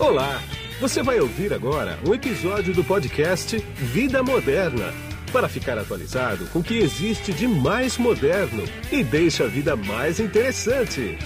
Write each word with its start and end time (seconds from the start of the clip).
Olá! 0.00 0.40
Você 0.80 1.02
vai 1.02 1.20
ouvir 1.20 1.52
agora 1.52 1.98
um 2.08 2.14
episódio 2.14 2.72
do 2.72 2.82
podcast 2.82 3.58
Vida 3.58 4.22
Moderna 4.22 4.86
para 5.30 5.46
ficar 5.46 5.76
atualizado 5.76 6.46
com 6.46 6.60
o 6.60 6.64
que 6.64 6.78
existe 6.78 7.34
de 7.34 7.46
mais 7.46 7.98
moderno 7.98 8.62
e 8.90 9.04
deixa 9.04 9.44
a 9.44 9.46
vida 9.46 9.76
mais 9.76 10.18
interessante. 10.18 11.18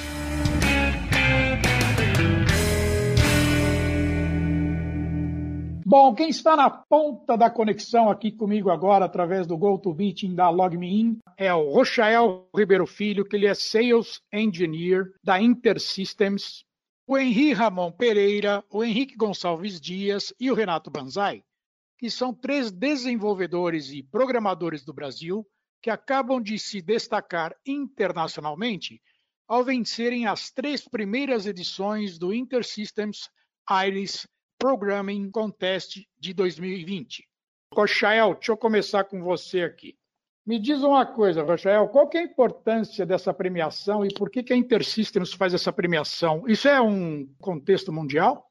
Bom, 5.86 6.12
quem 6.12 6.28
está 6.28 6.56
na 6.56 6.68
ponta 6.68 7.36
da 7.36 7.48
conexão 7.48 8.10
aqui 8.10 8.32
comigo 8.32 8.70
agora, 8.70 9.04
através 9.04 9.46
do 9.46 9.56
GoToMeeting 9.56 10.34
da 10.34 10.50
LogMeIn, 10.50 11.18
é 11.38 11.54
o 11.54 11.70
Rochael 11.70 12.48
Ribeiro 12.52 12.86
Filho, 12.88 13.24
que 13.24 13.36
ele 13.36 13.46
é 13.46 13.54
Sales 13.54 14.20
Engineer 14.32 15.12
da 15.22 15.40
InterSystems, 15.40 16.64
o 17.06 17.18
Henri 17.18 17.52
Ramon 17.52 17.92
Pereira, 17.92 18.64
o 18.70 18.82
Henrique 18.82 19.14
Gonçalves 19.14 19.80
Dias 19.80 20.32
e 20.40 20.50
o 20.50 20.54
Renato 20.54 20.90
Banzai, 20.90 21.44
que 21.98 22.10
são 22.10 22.32
três 22.32 22.70
desenvolvedores 22.70 23.90
e 23.90 24.02
programadores 24.02 24.84
do 24.84 24.94
Brasil 24.94 25.46
que 25.82 25.90
acabam 25.90 26.40
de 26.40 26.58
se 26.58 26.80
destacar 26.80 27.54
internacionalmente 27.66 29.02
ao 29.46 29.62
vencerem 29.62 30.26
as 30.26 30.50
três 30.50 30.88
primeiras 30.88 31.46
edições 31.46 32.18
do 32.18 32.32
InterSystems 32.32 33.28
Iris 33.86 34.26
Programming 34.58 35.30
Contest 35.30 36.02
de 36.18 36.32
2020. 36.32 37.28
Rochael, 37.74 38.34
deixa 38.34 38.52
eu 38.52 38.56
começar 38.56 39.04
com 39.04 39.22
você 39.22 39.62
aqui. 39.62 39.94
Me 40.46 40.58
diz 40.58 40.82
uma 40.82 41.06
coisa, 41.06 41.42
Rochael, 41.42 41.88
qual 41.88 42.10
é 42.12 42.18
a 42.18 42.22
importância 42.22 43.06
dessa 43.06 43.32
premiação 43.32 44.04
e 44.04 44.12
por 44.12 44.28
que, 44.28 44.42
que 44.42 44.52
a 44.52 44.56
InterSystems 44.56 45.32
faz 45.32 45.54
essa 45.54 45.72
premiação? 45.72 46.44
Isso 46.46 46.68
é 46.68 46.78
um 46.78 47.26
contexto 47.40 47.90
mundial? 47.90 48.46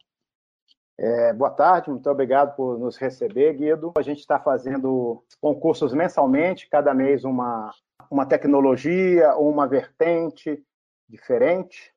É, 0.98 1.34
boa 1.34 1.52
tarde, 1.52 1.92
muito 1.92 2.10
obrigado 2.10 2.56
por 2.56 2.80
nos 2.80 2.98
receber, 2.98 3.54
Guido. 3.54 3.94
A 3.96 4.02
gente 4.02 4.20
está 4.20 4.40
fazendo 4.40 5.24
concursos 5.40 5.94
mensalmente, 5.94 6.68
cada 6.68 6.96
mês 6.96 7.24
uma, 7.24 7.72
uma 8.10 8.26
tecnologia 8.26 9.36
ou 9.36 9.50
uma 9.50 9.68
vertente 9.68 10.64
diferente. 11.08 11.94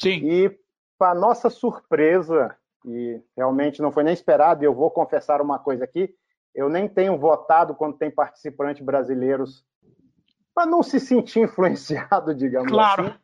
Sim. 0.00 0.20
E, 0.22 0.60
para 0.96 1.18
nossa 1.18 1.50
surpresa, 1.50 2.56
e 2.84 3.20
realmente 3.36 3.82
não 3.82 3.90
foi 3.90 4.04
nem 4.04 4.14
esperado, 4.14 4.62
e 4.62 4.66
eu 4.66 4.74
vou 4.74 4.90
confessar 4.90 5.40
uma 5.40 5.58
coisa 5.58 5.84
aqui, 5.84 6.14
eu 6.54 6.68
nem 6.68 6.88
tenho 6.88 7.18
votado 7.18 7.74
quando 7.74 7.96
tem 7.96 8.10
participantes 8.10 8.84
brasileiros 8.84 9.64
para 10.54 10.66
não 10.66 10.82
se 10.82 10.98
sentir 10.98 11.40
influenciado, 11.44 12.34
digamos 12.34 12.70
claro, 12.70 13.06
assim. 13.06 13.14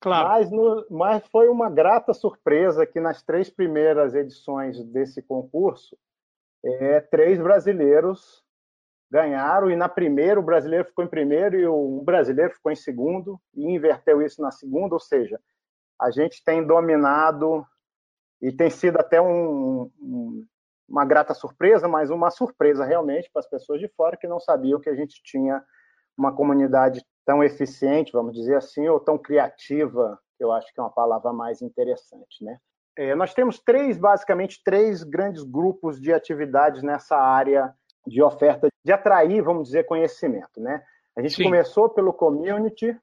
Claro. 0.00 0.28
Mas, 0.28 0.50
no, 0.50 0.86
mas 0.90 1.26
foi 1.28 1.48
uma 1.48 1.70
grata 1.70 2.12
surpresa 2.12 2.86
que 2.86 3.00
nas 3.00 3.22
três 3.22 3.50
primeiras 3.50 4.14
edições 4.14 4.82
desse 4.84 5.22
concurso, 5.22 5.96
é, 6.64 7.00
três 7.00 7.38
brasileiros 7.40 8.44
ganharam, 9.10 9.70
e 9.70 9.76
na 9.76 9.88
primeira 9.88 10.38
o 10.38 10.42
brasileiro 10.42 10.84
ficou 10.84 11.04
em 11.04 11.08
primeiro 11.08 11.56
e 11.56 11.66
o 11.66 12.02
brasileiro 12.04 12.52
ficou 12.52 12.70
em 12.70 12.76
segundo, 12.76 13.40
e 13.54 13.64
inverteu 13.64 14.20
isso 14.20 14.42
na 14.42 14.50
segunda, 14.50 14.94
ou 14.94 15.00
seja, 15.00 15.40
a 16.00 16.10
gente 16.10 16.44
tem 16.44 16.64
dominado 16.64 17.64
e 18.42 18.52
tem 18.52 18.68
sido 18.68 18.98
até 18.98 19.20
um, 19.20 19.90
um, 20.00 20.46
uma 20.88 21.04
grata 21.04 21.34
surpresa, 21.34 21.88
mas 21.88 22.10
uma 22.10 22.30
surpresa 22.30 22.84
realmente 22.84 23.30
para 23.32 23.40
as 23.40 23.48
pessoas 23.48 23.80
de 23.80 23.88
fora 23.88 24.16
que 24.16 24.28
não 24.28 24.38
sabiam 24.38 24.80
que 24.80 24.88
a 24.88 24.94
gente 24.94 25.20
tinha 25.22 25.62
uma 26.16 26.32
comunidade 26.32 27.04
tão 27.24 27.42
eficiente, 27.42 28.12
vamos 28.12 28.32
dizer 28.32 28.56
assim, 28.56 28.88
ou 28.88 29.00
tão 29.00 29.18
criativa, 29.18 30.18
eu 30.38 30.52
acho 30.52 30.72
que 30.72 30.80
é 30.80 30.82
uma 30.82 30.92
palavra 30.92 31.32
mais 31.32 31.60
interessante, 31.60 32.44
né? 32.44 32.58
É, 32.96 33.14
nós 33.14 33.34
temos 33.34 33.58
três, 33.58 33.98
basicamente, 33.98 34.62
três 34.64 35.02
grandes 35.02 35.42
grupos 35.42 36.00
de 36.00 36.12
atividades 36.12 36.82
nessa 36.82 37.16
área 37.16 37.74
de 38.06 38.22
oferta, 38.22 38.68
de 38.84 38.92
atrair, 38.92 39.42
vamos 39.42 39.68
dizer, 39.68 39.84
conhecimento, 39.84 40.60
né? 40.60 40.82
A 41.16 41.20
gente 41.20 41.34
Sim. 41.34 41.44
começou 41.44 41.90
pelo 41.90 42.12
community, 42.12 42.96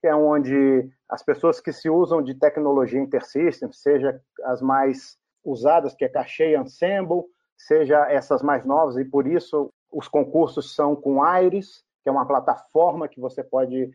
que 0.00 0.06
é 0.06 0.14
onde 0.14 0.88
as 1.08 1.22
pessoas 1.22 1.60
que 1.60 1.72
se 1.72 1.90
usam 1.90 2.22
de 2.22 2.34
tecnologia 2.34 3.00
InterSystem, 3.00 3.72
seja 3.72 4.20
as 4.44 4.62
mais 4.62 5.18
usadas, 5.44 5.94
que 5.94 6.04
é 6.04 6.08
Cache 6.08 6.44
e 6.44 6.56
Ensemble, 6.56 7.24
seja 7.56 8.10
essas 8.10 8.42
mais 8.42 8.64
novas, 8.64 8.96
e 8.96 9.04
por 9.04 9.26
isso 9.26 9.70
os 9.92 10.08
concursos 10.08 10.74
são 10.74 10.94
com 10.94 11.24
Iris, 11.24 11.84
que 12.02 12.08
é 12.08 12.12
uma 12.12 12.26
plataforma 12.26 13.08
que 13.08 13.20
você 13.20 13.42
pode 13.42 13.90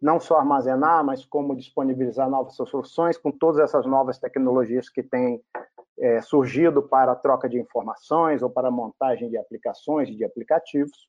não 0.00 0.20
só 0.20 0.38
armazenar, 0.38 1.04
mas 1.04 1.24
como 1.24 1.56
disponibilizar 1.56 2.30
novas 2.30 2.54
soluções 2.54 3.18
com 3.18 3.32
todas 3.32 3.60
essas 3.60 3.84
novas 3.84 4.18
tecnologias 4.18 4.88
que 4.88 5.02
têm 5.02 5.42
é, 5.98 6.20
surgido 6.20 6.82
para 6.82 7.12
a 7.12 7.16
troca 7.16 7.48
de 7.48 7.58
informações 7.58 8.42
ou 8.42 8.48
para 8.48 8.68
a 8.68 8.70
montagem 8.70 9.28
de 9.28 9.36
aplicações, 9.36 10.08
de 10.08 10.24
aplicativos. 10.24 11.08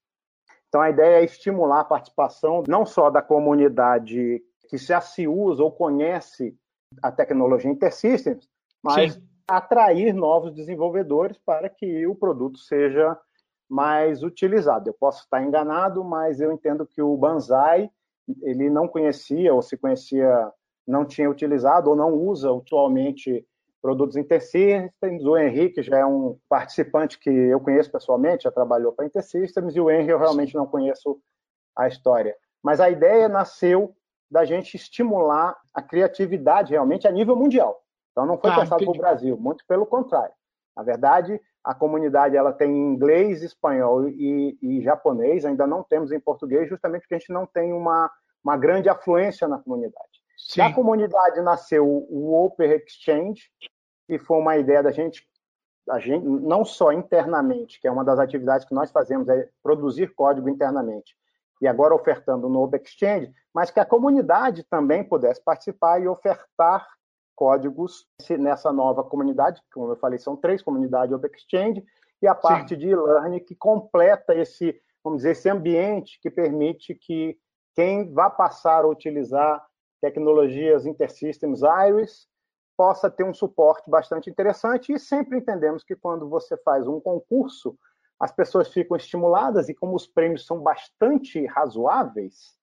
Então, 0.68 0.82
a 0.82 0.90
ideia 0.90 1.22
é 1.22 1.24
estimular 1.24 1.82
a 1.82 1.86
participação 1.86 2.64
não 2.68 2.86
só 2.86 3.10
da 3.10 3.22
comunidade 3.22 4.42
que 4.68 4.78
já 4.78 5.02
se 5.02 5.28
usa 5.28 5.64
ou 5.64 5.72
conhece 5.72 6.56
a 7.02 7.12
tecnologia 7.12 7.70
InterSystems, 7.70 8.48
mas 8.82 9.14
Sim. 9.14 9.24
Atrair 9.50 10.14
novos 10.14 10.54
desenvolvedores 10.54 11.38
para 11.38 11.68
que 11.70 12.06
o 12.06 12.16
produto 12.16 12.60
seja 12.60 13.18
mais 13.68 14.24
utilizado. 14.24 14.90
Eu 14.90 14.94
posso 14.94 15.24
estar 15.24 15.44
enganado, 15.44 16.04
mas 16.04 16.40
eu 16.40 16.52
entendo 16.52 16.86
que 16.86 17.02
o 17.02 17.18
Banzai 17.18 17.90
ele 18.42 18.70
não 18.70 18.88
conhecia 18.88 19.54
ou 19.54 19.62
se 19.62 19.76
conhecia 19.76 20.52
não 20.88 21.06
tinha 21.06 21.30
utilizado 21.30 21.90
ou 21.90 21.96
não 21.96 22.14
usa 22.14 22.56
atualmente 22.56 23.46
produtos 23.82 24.16
InterSystems. 24.16 25.24
O 25.24 25.38
Henrique 25.38 25.84
já 25.84 26.00
é 26.00 26.06
um 26.06 26.38
participante 26.48 27.20
que 27.20 27.30
eu 27.30 27.60
conheço 27.60 27.92
pessoalmente, 27.92 28.44
já 28.44 28.52
trabalhou 28.52 28.92
para 28.92 29.06
InterSystems, 29.06 29.76
e 29.76 29.80
o 29.80 29.90
Henry 29.90 30.10
eu 30.10 30.20
realmente 30.20 30.56
não 30.56 30.66
conheço 30.66 31.20
a 31.76 31.88
história. 31.88 32.36
Mas 32.62 32.80
a 32.80 32.90
ideia 32.90 33.30
nasceu 33.30 33.96
da 34.30 34.46
gente 34.46 34.76
estimular 34.76 35.58
a 35.74 35.82
criatividade 35.82 36.72
realmente 36.72 37.08
a 37.08 37.12
nível 37.12 37.36
mundial. 37.36 37.84
Então 38.20 38.26
não 38.26 38.38
foi 38.38 38.50
ah, 38.50 38.56
pensado 38.56 38.84
para 38.84 38.92
o 38.92 38.98
Brasil, 38.98 39.38
muito 39.38 39.66
pelo 39.66 39.86
contrário. 39.86 40.34
Na 40.76 40.84
verdade, 40.84 41.40
a 41.64 41.74
comunidade 41.74 42.36
ela 42.36 42.52
tem 42.52 42.70
inglês, 42.70 43.42
espanhol 43.42 44.10
e, 44.10 44.58
e, 44.62 44.82
japonês, 44.82 45.46
ainda 45.46 45.66
não 45.66 45.84
temos 45.84 46.12
em 46.12 46.20
português, 46.20 46.68
justamente 46.68 47.04
porque 47.04 47.16
a 47.16 47.18
gente 47.18 47.32
não 47.32 47.46
tem 47.46 47.72
uma, 47.72 48.12
uma 48.44 48.58
grande 48.58 48.90
afluência 48.90 49.48
na 49.48 49.58
comunidade. 49.58 50.20
Sim. 50.38 50.60
Da 50.60 50.74
comunidade 50.74 51.40
nasceu 51.42 51.88
o 51.88 52.46
Open 52.46 52.72
Exchange, 52.72 53.44
que 54.06 54.20
foi 54.20 54.38
uma 54.38 54.58
ideia 54.58 54.84
da 54.84 54.92
gente, 54.92 55.26
a 55.90 55.98
gente, 55.98 56.26
não 56.26 56.66
só 56.66 56.92
internamente, 56.92 57.80
que 57.80 57.88
é 57.88 57.92
uma 57.92 58.04
das 58.04 58.20
atividades 58.20 58.68
que 58.68 58.74
nós 58.74 58.92
fazemos, 58.92 59.30
é 59.30 59.48
produzir 59.64 60.14
código 60.14 60.50
internamente, 60.50 61.16
e 61.62 61.68
agora 61.68 61.96
ofertando 61.96 62.50
no 62.50 62.64
Open 62.64 62.82
Exchange, 62.82 63.32
mas 63.54 63.72
que 63.72 63.80
a 63.80 63.86
comunidade 63.86 64.64
também 64.64 65.06
pudesse 65.06 65.42
participar 65.42 66.02
e 66.02 66.08
ofertar 66.08 66.86
códigos 67.40 68.06
nessa 68.38 68.70
nova 68.70 69.02
comunidade, 69.02 69.62
como 69.74 69.94
eu 69.94 69.96
falei, 69.96 70.20
são 70.20 70.36
três 70.36 70.62
comunidades 70.62 71.16
Open 71.16 71.32
Exchange, 71.34 71.86
e 72.22 72.28
a 72.28 72.36
parte 72.36 72.74
Sim. 72.74 72.78
de 72.82 72.90
e-learning 72.90 73.40
que 73.40 73.56
completa 73.56 74.36
esse, 74.36 74.78
vamos 75.02 75.20
dizer, 75.20 75.32
esse 75.32 75.50
ambiente 75.50 76.20
que 76.22 76.30
permite 76.30 76.94
que 76.94 77.40
quem 77.74 78.12
vá 78.12 78.30
passar 78.30 78.84
a 78.84 78.90
utilizar 78.90 79.66
tecnologias 80.02 80.86
InterSystems 80.86 81.62
Iris 81.62 82.28
possa 82.76 83.10
ter 83.10 83.24
um 83.24 83.34
suporte 83.34 83.90
bastante 83.90 84.30
interessante 84.30 84.92
e 84.92 85.00
sempre 85.00 85.38
entendemos 85.38 85.82
que 85.82 85.96
quando 85.96 86.28
você 86.28 86.58
faz 86.58 86.90
um 86.90 87.00
concurso, 87.00 87.80
as 88.20 88.34
pessoas 88.34 88.68
ficam 88.68 88.98
estimuladas 88.98 89.70
e 89.70 89.74
como 89.74 89.96
os 89.96 90.06
prêmios 90.06 90.46
são 90.46 90.60
bastante 90.60 91.46
razoáveis, 91.46 92.58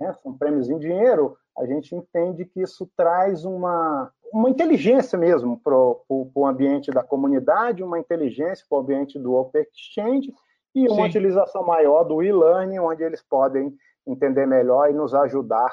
né, 0.00 0.14
são 0.22 0.38
prêmios 0.38 0.70
em 0.70 0.78
dinheiro, 0.78 1.36
a 1.58 1.66
gente 1.66 1.94
entende 1.94 2.44
que 2.44 2.60
isso 2.60 2.88
traz 2.96 3.44
uma, 3.44 4.12
uma 4.32 4.50
inteligência 4.50 5.18
mesmo 5.18 5.58
para 5.58 5.74
o 5.74 6.46
ambiente 6.46 6.90
da 6.90 7.02
comunidade, 7.02 7.82
uma 7.82 7.98
inteligência 7.98 8.64
para 8.68 8.78
o 8.78 8.80
ambiente 8.82 9.18
do 9.18 9.34
Open 9.34 9.64
Exchange 9.72 10.32
e 10.74 10.86
uma 10.88 11.04
Sim. 11.04 11.08
utilização 11.08 11.64
maior 11.64 12.04
do 12.04 12.22
e-learning, 12.22 12.78
onde 12.78 13.02
eles 13.02 13.22
podem 13.22 13.74
entender 14.06 14.46
melhor 14.46 14.90
e 14.90 14.92
nos 14.92 15.14
ajudar 15.14 15.72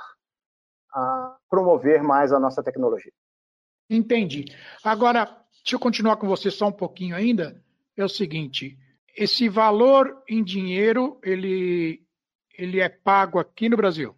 a 0.94 1.36
promover 1.50 2.02
mais 2.02 2.32
a 2.32 2.40
nossa 2.40 2.64
tecnologia. 2.64 3.12
Entendi. 3.90 4.46
Agora, 4.84 5.26
deixa 5.62 5.76
eu 5.76 5.80
continuar 5.80 6.16
com 6.16 6.28
você 6.28 6.50
só 6.50 6.68
um 6.68 6.72
pouquinho 6.72 7.16
ainda. 7.16 7.62
É 7.98 8.04
o 8.04 8.10
seguinte, 8.10 8.78
esse 9.16 9.50
valor 9.50 10.24
em 10.28 10.44
dinheiro, 10.44 11.20
ele, 11.22 12.02
ele 12.58 12.80
é 12.80 12.88
pago 12.88 13.38
aqui 13.38 13.68
no 13.68 13.78
Brasil? 13.78 14.16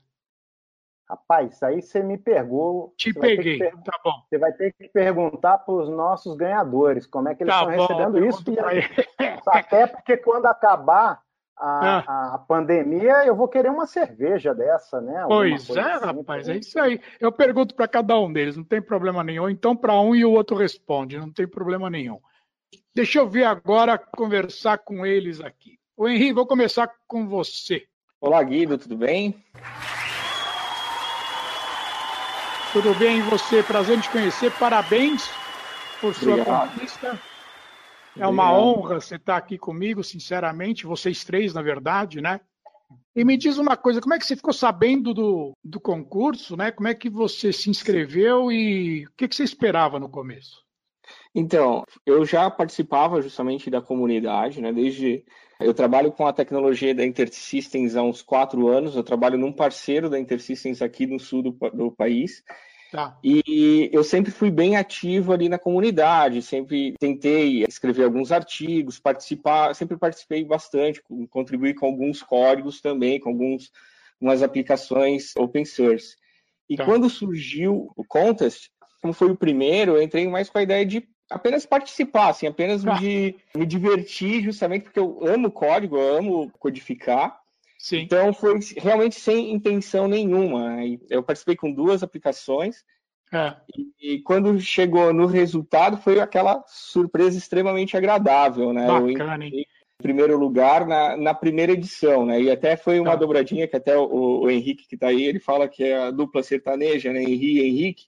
Rapaz, 1.07 1.61
aí 1.61 1.83
você 1.83 2.01
me 2.01 2.17
pegou. 2.17 2.93
Te 2.97 3.13
peguei, 3.13 3.59
per... 3.59 3.71
tá 3.83 3.99
bom. 4.03 4.23
Você 4.27 4.39
vai 4.39 4.51
ter 4.53 4.73
que 4.73 4.87
perguntar 4.89 5.59
para 5.59 5.73
os 5.75 5.87
nossos 5.87 6.35
ganhadores 6.35 7.05
como 7.05 7.29
é 7.29 7.35
que 7.35 7.43
eles 7.43 7.53
tá 7.53 7.61
estão 7.61 7.75
bom, 7.75 7.81
recebendo 7.81 8.25
isso. 8.25 8.43
E... 8.49 9.39
Até 9.47 9.85
porque 9.85 10.17
quando 10.17 10.47
acabar, 10.47 11.21
a, 11.55 11.99
ah. 11.99 12.33
a, 12.33 12.37
pandemia, 12.39 13.23
eu 13.23 13.35
vou 13.35 13.47
querer 13.47 13.69
uma 13.69 13.85
cerveja 13.85 14.53
dessa, 14.53 14.99
né? 14.99 15.25
pois 15.27 15.69
é, 15.69 15.79
assim, 15.79 16.05
rapaz, 16.05 16.49
é 16.49 16.57
isso 16.57 16.79
aí. 16.79 16.99
Eu 17.19 17.31
pergunto 17.31 17.75
para 17.75 17.87
cada 17.87 18.19
um 18.19 18.33
deles, 18.33 18.57
não 18.57 18.63
tem 18.63 18.81
problema 18.81 19.23
nenhum. 19.23 19.47
Então, 19.47 19.75
para 19.75 19.99
um 19.99 20.15
e 20.15 20.25
o 20.25 20.31
outro 20.31 20.55
responde, 20.57 21.19
não 21.19 21.31
tem 21.31 21.47
problema 21.47 21.87
nenhum. 21.87 22.19
Deixa 22.95 23.19
eu 23.19 23.29
ver 23.29 23.43
agora, 23.43 23.97
conversar 23.97 24.79
com 24.79 25.05
eles 25.05 25.39
aqui. 25.39 25.77
O 25.95 26.09
Henrique, 26.09 26.33
vou 26.33 26.47
começar 26.47 26.91
com 27.07 27.27
você. 27.27 27.85
Olá, 28.19 28.41
Guido, 28.41 28.77
tudo 28.77 28.97
bem? 28.97 29.35
Tudo 32.75 32.93
bem, 32.99 33.19
e 33.19 33.21
você? 33.21 33.63
Prazer 33.63 33.97
em 33.97 34.01
te 34.01 34.09
conhecer. 34.09 34.51
Parabéns 34.59 35.31
por 36.01 36.13
sua 36.13 36.33
Obrigado. 36.33 36.73
conquista. 36.73 37.17
É 38.19 38.27
uma 38.27 38.51
honra 38.51 38.99
você 38.99 39.15
estar 39.15 39.37
aqui 39.37 39.57
comigo, 39.57 40.03
sinceramente, 40.03 40.85
vocês 40.85 41.23
três, 41.23 41.53
na 41.53 41.61
verdade, 41.61 42.19
né? 42.19 42.41
E 43.15 43.23
me 43.23 43.37
diz 43.37 43.57
uma 43.57 43.77
coisa, 43.77 44.01
como 44.01 44.13
é 44.13 44.19
que 44.19 44.25
você 44.25 44.35
ficou 44.35 44.51
sabendo 44.51 45.13
do, 45.13 45.53
do 45.63 45.79
concurso, 45.79 46.57
né? 46.57 46.69
Como 46.69 46.89
é 46.89 46.93
que 46.93 47.09
você 47.09 47.53
se 47.53 47.69
inscreveu 47.69 48.51
e 48.51 49.05
o 49.05 49.11
que, 49.15 49.29
que 49.29 49.35
você 49.37 49.45
esperava 49.45 49.97
no 49.97 50.09
começo? 50.09 50.61
Então, 51.33 51.85
eu 52.05 52.25
já 52.25 52.51
participava 52.51 53.21
justamente 53.21 53.69
da 53.69 53.81
comunidade, 53.81 54.59
né? 54.59 54.73
Desde 54.73 55.23
eu 55.59 55.73
trabalho 55.73 56.11
com 56.11 56.25
a 56.25 56.33
tecnologia 56.33 56.93
da 56.93 57.05
InterSystems 57.05 57.95
há 57.95 58.03
uns 58.03 58.21
quatro 58.21 58.67
anos. 58.67 58.95
Eu 58.95 59.03
trabalho 59.03 59.37
num 59.37 59.51
parceiro 59.51 60.09
da 60.09 60.19
InterSystems 60.19 60.81
aqui 60.81 61.07
no 61.07 61.19
sul 61.19 61.41
do, 61.41 61.51
do 61.73 61.91
país. 61.91 62.43
Tá. 62.91 63.17
E 63.23 63.89
eu 63.91 64.03
sempre 64.03 64.31
fui 64.31 64.49
bem 64.49 64.77
ativo 64.77 65.33
ali 65.33 65.49
na 65.49 65.57
comunidade, 65.57 66.41
sempre 66.41 66.93
tentei 66.99 67.63
escrever 67.67 68.03
alguns 68.03 68.31
artigos, 68.31 68.99
participar, 68.99 69.73
sempre 69.75 69.97
participei 69.97 70.45
bastante, 70.45 71.01
contribuí 71.29 71.73
com 71.73 71.87
alguns 71.87 72.21
códigos 72.21 72.79
também, 72.79 73.19
com 73.19 73.29
alguns, 73.29 73.71
algumas 74.21 74.41
aplicações 74.41 75.35
open 75.35 75.65
source. 75.65 76.15
E 76.69 76.77
tá. 76.77 76.85
quando 76.85 77.09
surgiu 77.09 77.91
o 77.95 78.03
contest, 78.05 78.69
como 79.01 79.13
foi 79.13 79.29
o 79.29 79.35
primeiro, 79.35 79.97
eu 79.97 80.01
entrei 80.01 80.27
mais 80.27 80.49
com 80.49 80.57
a 80.57 80.63
ideia 80.63 80.85
de 80.85 81.07
apenas 81.29 81.65
participar, 81.65 82.29
assim, 82.29 82.47
apenas 82.47 82.83
tá. 82.83 82.99
me, 82.99 83.35
me 83.55 83.65
divertir, 83.65 84.43
justamente 84.43 84.83
porque 84.83 84.99
eu 84.99 85.19
amo 85.25 85.51
código, 85.51 85.97
eu 85.97 86.17
amo 86.17 86.51
codificar. 86.59 87.39
Sim. 87.77 87.99
Então 87.99 88.33
foi 88.33 88.59
realmente 88.77 89.19
sem 89.19 89.53
intenção 89.53 90.07
nenhuma. 90.07 90.77
Eu 91.09 91.21
participei 91.21 91.55
com 91.55 91.71
duas 91.71 92.01
aplicações 92.01 92.83
é. 93.31 93.55
e, 93.75 94.13
e, 94.13 94.21
quando 94.21 94.59
chegou 94.59 95.13
no 95.13 95.25
resultado 95.25 95.97
foi 95.97 96.19
aquela 96.19 96.63
surpresa 96.67 97.37
extremamente 97.37 97.95
agradável, 97.97 98.71
né? 98.73 98.87
Bacana, 98.87 99.45
eu 99.45 99.65
em 99.99 100.03
primeiro 100.03 100.37
lugar 100.37 100.85
na, 100.85 101.15
na 101.15 101.33
primeira 101.33 101.71
edição, 101.71 102.25
né? 102.25 102.41
E 102.41 102.51
até 102.51 102.75
foi 102.75 102.99
uma 102.99 103.11
tá. 103.11 103.17
dobradinha 103.17 103.67
que 103.67 103.75
até 103.75 103.97
o, 103.97 104.41
o 104.41 104.49
Henrique 104.49 104.87
que 104.87 104.95
está 104.95 105.07
aí 105.07 105.23
ele 105.23 105.39
fala 105.39 105.67
que 105.67 105.83
é 105.83 105.97
a 105.97 106.11
dupla 106.11 106.43
sertaneja, 106.43 107.11
né? 107.11 107.21
Henrique 107.21 107.59
e 107.59 107.67
Henrique. 107.67 108.05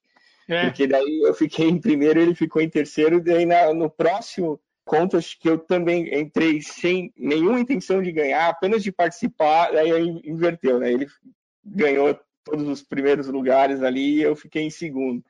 É. 0.47 0.65
Porque 0.65 0.87
daí 0.87 1.21
eu 1.23 1.33
fiquei 1.33 1.67
em 1.67 1.79
primeiro, 1.79 2.19
ele 2.19 2.33
ficou 2.33 2.61
em 2.61 2.69
terceiro, 2.69 3.17
e 3.17 3.21
daí 3.21 3.45
na, 3.45 3.73
no 3.73 3.89
próximo 3.89 4.59
contas 4.85 5.33
que 5.33 5.49
eu 5.49 5.57
também 5.57 6.17
entrei 6.17 6.61
sem 6.61 7.11
nenhuma 7.17 7.59
intenção 7.59 8.01
de 8.01 8.11
ganhar, 8.11 8.47
apenas 8.47 8.81
de 8.81 8.91
participar, 8.91 9.75
aí 9.75 10.21
inverteu, 10.23 10.79
né? 10.79 10.91
Ele 10.93 11.07
ganhou 11.63 12.17
todos 12.45 12.67
os 12.67 12.81
primeiros 12.81 13.27
lugares 13.27 13.83
ali 13.83 14.15
e 14.15 14.21
eu 14.21 14.35
fiquei 14.35 14.63
em 14.63 14.69
segundo. 14.69 15.21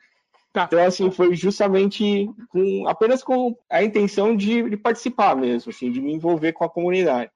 Tá. 0.53 0.65
Então, 0.65 0.83
assim, 0.83 1.11
foi 1.11 1.35
justamente 1.35 2.29
com, 2.49 2.87
apenas 2.87 3.23
com 3.23 3.57
a 3.69 3.83
intenção 3.83 4.35
de, 4.35 4.69
de, 4.69 4.77
participar 4.77 5.35
mesmo, 5.35 5.71
assim, 5.71 5.91
de 5.91 5.99
me 5.99 6.13
envolver 6.13 6.53
com 6.53 6.63
a 6.63 6.69
comunidade. 6.69 7.31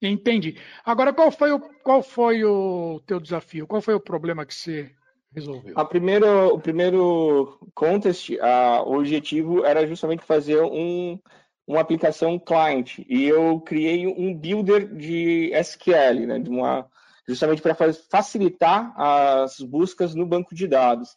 Entendi. 0.00 0.58
Agora, 0.84 1.12
qual 1.12 1.30
foi 1.30 1.52
o, 1.52 1.60
qual 1.60 2.02
foi 2.02 2.44
o 2.44 3.00
teu 3.06 3.20
desafio? 3.20 3.68
Qual 3.68 3.80
foi 3.80 3.94
o 3.94 4.00
problema 4.00 4.44
que 4.44 4.54
você 4.54 4.90
resolveu? 5.34 5.72
A 5.76 5.84
primeira, 5.84 6.46
o 6.46 6.60
primeiro 6.60 7.58
contest, 7.74 8.30
a, 8.40 8.82
o 8.82 8.98
objetivo 8.98 9.64
era 9.64 9.86
justamente 9.86 10.24
fazer 10.24 10.60
um, 10.62 11.18
uma 11.66 11.80
aplicação 11.80 12.38
client 12.38 12.98
e 13.08 13.24
eu 13.24 13.60
criei 13.60 14.06
um 14.06 14.34
builder 14.34 14.94
de 14.94 15.50
SQL, 15.54 16.26
né, 16.26 16.38
de 16.38 16.50
uma, 16.50 16.86
justamente 17.26 17.62
para 17.62 17.74
facilitar 17.74 18.92
as 18.96 19.58
buscas 19.60 20.14
no 20.14 20.26
banco 20.26 20.54
de 20.54 20.66
dados. 20.66 21.10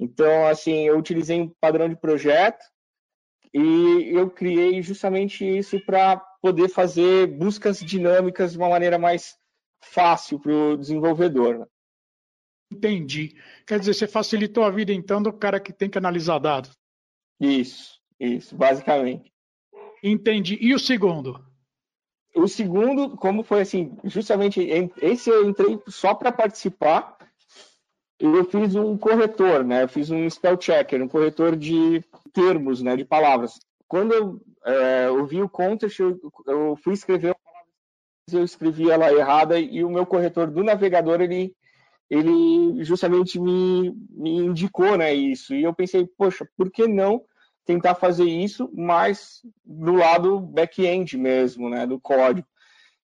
Então, 0.00 0.46
assim, 0.46 0.86
eu 0.86 0.98
utilizei 0.98 1.40
um 1.40 1.48
padrão 1.60 1.88
de 1.88 1.96
projeto 1.96 2.64
e 3.54 4.10
eu 4.12 4.30
criei 4.30 4.82
justamente 4.82 5.44
isso 5.44 5.78
para 5.84 6.16
poder 6.40 6.68
fazer 6.68 7.26
buscas 7.26 7.78
dinâmicas 7.78 8.52
de 8.52 8.58
uma 8.58 8.68
maneira 8.68 8.98
mais 8.98 9.36
fácil 9.80 10.40
para 10.40 10.52
o 10.52 10.76
desenvolvedor. 10.76 11.58
Né? 11.58 11.66
Entendi. 12.72 13.36
Quer 13.66 13.78
dizer, 13.78 13.94
você 13.94 14.06
facilitou 14.06 14.64
a 14.64 14.70
vida 14.70 14.92
então 14.92 15.22
do 15.22 15.32
cara 15.32 15.60
que 15.60 15.72
tem 15.72 15.90
que 15.90 15.98
analisar 15.98 16.38
dados. 16.38 16.72
Isso, 17.38 18.00
isso, 18.18 18.56
basicamente. 18.56 19.30
Entendi. 20.02 20.58
E 20.60 20.74
o 20.74 20.78
segundo? 20.78 21.44
O 22.34 22.48
segundo, 22.48 23.14
como 23.16 23.42
foi 23.42 23.60
assim, 23.60 23.94
justamente 24.04 24.60
esse 25.02 25.28
eu 25.28 25.48
entrei 25.48 25.78
só 25.86 26.14
para 26.14 26.32
participar. 26.32 27.18
Eu 28.18 28.44
fiz 28.44 28.74
um 28.74 28.96
corretor, 28.96 29.64
né? 29.64 29.82
Eu 29.82 29.88
fiz 29.88 30.10
um 30.10 30.28
spell 30.30 30.56
checker, 30.56 31.02
um 31.02 31.08
corretor 31.08 31.56
de 31.56 32.02
termos, 32.32 32.80
né? 32.80 32.96
De 32.96 33.04
palavras. 33.04 33.58
Quando 33.86 34.14
eu 34.14 34.40
é, 34.64 35.10
ouvi 35.10 35.42
o 35.42 35.48
contest, 35.48 35.98
eu, 35.98 36.18
eu 36.46 36.76
fui 36.76 36.94
escrever 36.94 37.36
eu 38.30 38.44
escrevi 38.44 38.88
ela 38.88 39.12
errada 39.12 39.58
e 39.58 39.84
o 39.84 39.90
meu 39.90 40.06
corretor 40.06 40.48
do 40.48 40.62
navegador 40.62 41.20
ele 41.20 41.54
ele 42.12 42.84
justamente 42.84 43.40
me, 43.40 43.90
me 44.10 44.36
indicou 44.36 44.98
né, 44.98 45.14
isso. 45.14 45.54
E 45.54 45.62
eu 45.62 45.72
pensei, 45.72 46.06
poxa, 46.06 46.46
por 46.58 46.70
que 46.70 46.86
não 46.86 47.24
tentar 47.64 47.94
fazer 47.94 48.26
isso 48.26 48.70
mais 48.74 49.40
do 49.64 49.94
lado 49.94 50.38
back-end 50.38 51.16
mesmo, 51.16 51.70
né, 51.70 51.86
do 51.86 51.98
código. 51.98 52.46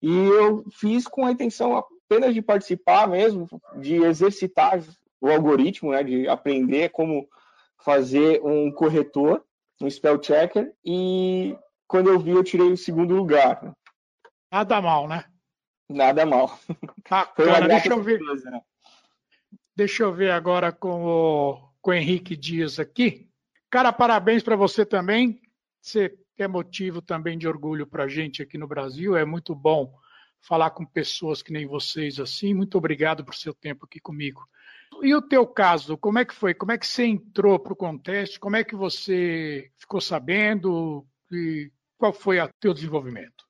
E 0.02 0.10
eu 0.10 0.66
fiz 0.72 1.08
com 1.08 1.24
a 1.24 1.32
intenção 1.32 1.78
apenas 1.78 2.34
de 2.34 2.42
participar 2.42 3.08
mesmo, 3.08 3.48
de 3.80 3.98
exercitar 3.98 4.82
o 5.22 5.30
algoritmo, 5.30 5.92
né, 5.92 6.04
de 6.04 6.28
aprender 6.28 6.90
como 6.90 7.30
fazer 7.78 8.42
um 8.44 8.72
corretor, 8.72 9.46
um 9.80 9.88
spell 9.88 10.20
checker, 10.20 10.74
e 10.84 11.56
quando 11.88 12.10
eu 12.10 12.20
vi, 12.20 12.32
eu 12.32 12.44
tirei 12.44 12.72
o 12.72 12.78
segundo 12.78 13.14
lugar. 13.14 13.62
Né. 13.62 13.72
Nada 14.52 14.82
mal, 14.82 15.08
né? 15.08 15.26
Nada 15.88 16.26
mal. 16.26 16.58
Bacana, 17.08 17.68
deixa 17.68 17.90
eu 17.90 18.02
ver. 18.02 18.20
né? 18.20 18.62
Deixa 19.76 20.04
eu 20.04 20.14
ver 20.14 20.32
agora 20.32 20.72
com 20.72 21.04
o, 21.04 21.70
com 21.82 21.92
o 21.92 21.94
Henrique 21.94 22.36
Dias 22.36 22.80
aqui. 22.80 23.30
Cara, 23.70 23.92
parabéns 23.92 24.42
para 24.42 24.56
você 24.56 24.86
também. 24.86 25.42
Você 25.82 26.18
é 26.38 26.48
motivo 26.48 27.02
também 27.02 27.38
de 27.38 27.46
orgulho 27.46 27.86
para 27.86 28.06
a 28.06 28.08
gente 28.08 28.42
aqui 28.42 28.58
no 28.58 28.68
Brasil. 28.68 29.18
É 29.18 29.26
muito 29.26 29.54
bom 29.54 29.94
falar 30.40 30.70
com 30.70 30.86
pessoas 30.86 31.42
que 31.42 31.52
nem 31.52 31.68
vocês 31.68 32.22
assim. 32.22 32.54
Muito 32.54 32.78
obrigado 32.78 33.26
por 33.26 33.36
seu 33.36 33.54
tempo 33.54 33.86
aqui 33.86 34.00
comigo. 34.00 34.48
E 35.02 35.14
o 35.14 35.22
teu 35.22 35.46
caso, 35.46 35.98
como 35.98 36.20
é 36.20 36.24
que 36.26 36.34
foi? 36.34 36.54
Como 36.54 36.72
é 36.72 36.78
que 36.78 36.88
você 36.88 37.06
entrou 37.06 37.60
para 37.60 37.74
o 37.74 37.76
conteste? 37.76 38.40
Como 38.40 38.56
é 38.56 38.64
que 38.64 38.76
você 38.78 39.70
ficou 39.76 40.00
sabendo? 40.00 41.06
E 41.30 41.70
qual 41.98 42.14
foi 42.14 42.40
o 42.40 42.50
teu 42.62 42.74
desenvolvimento? 42.74 43.44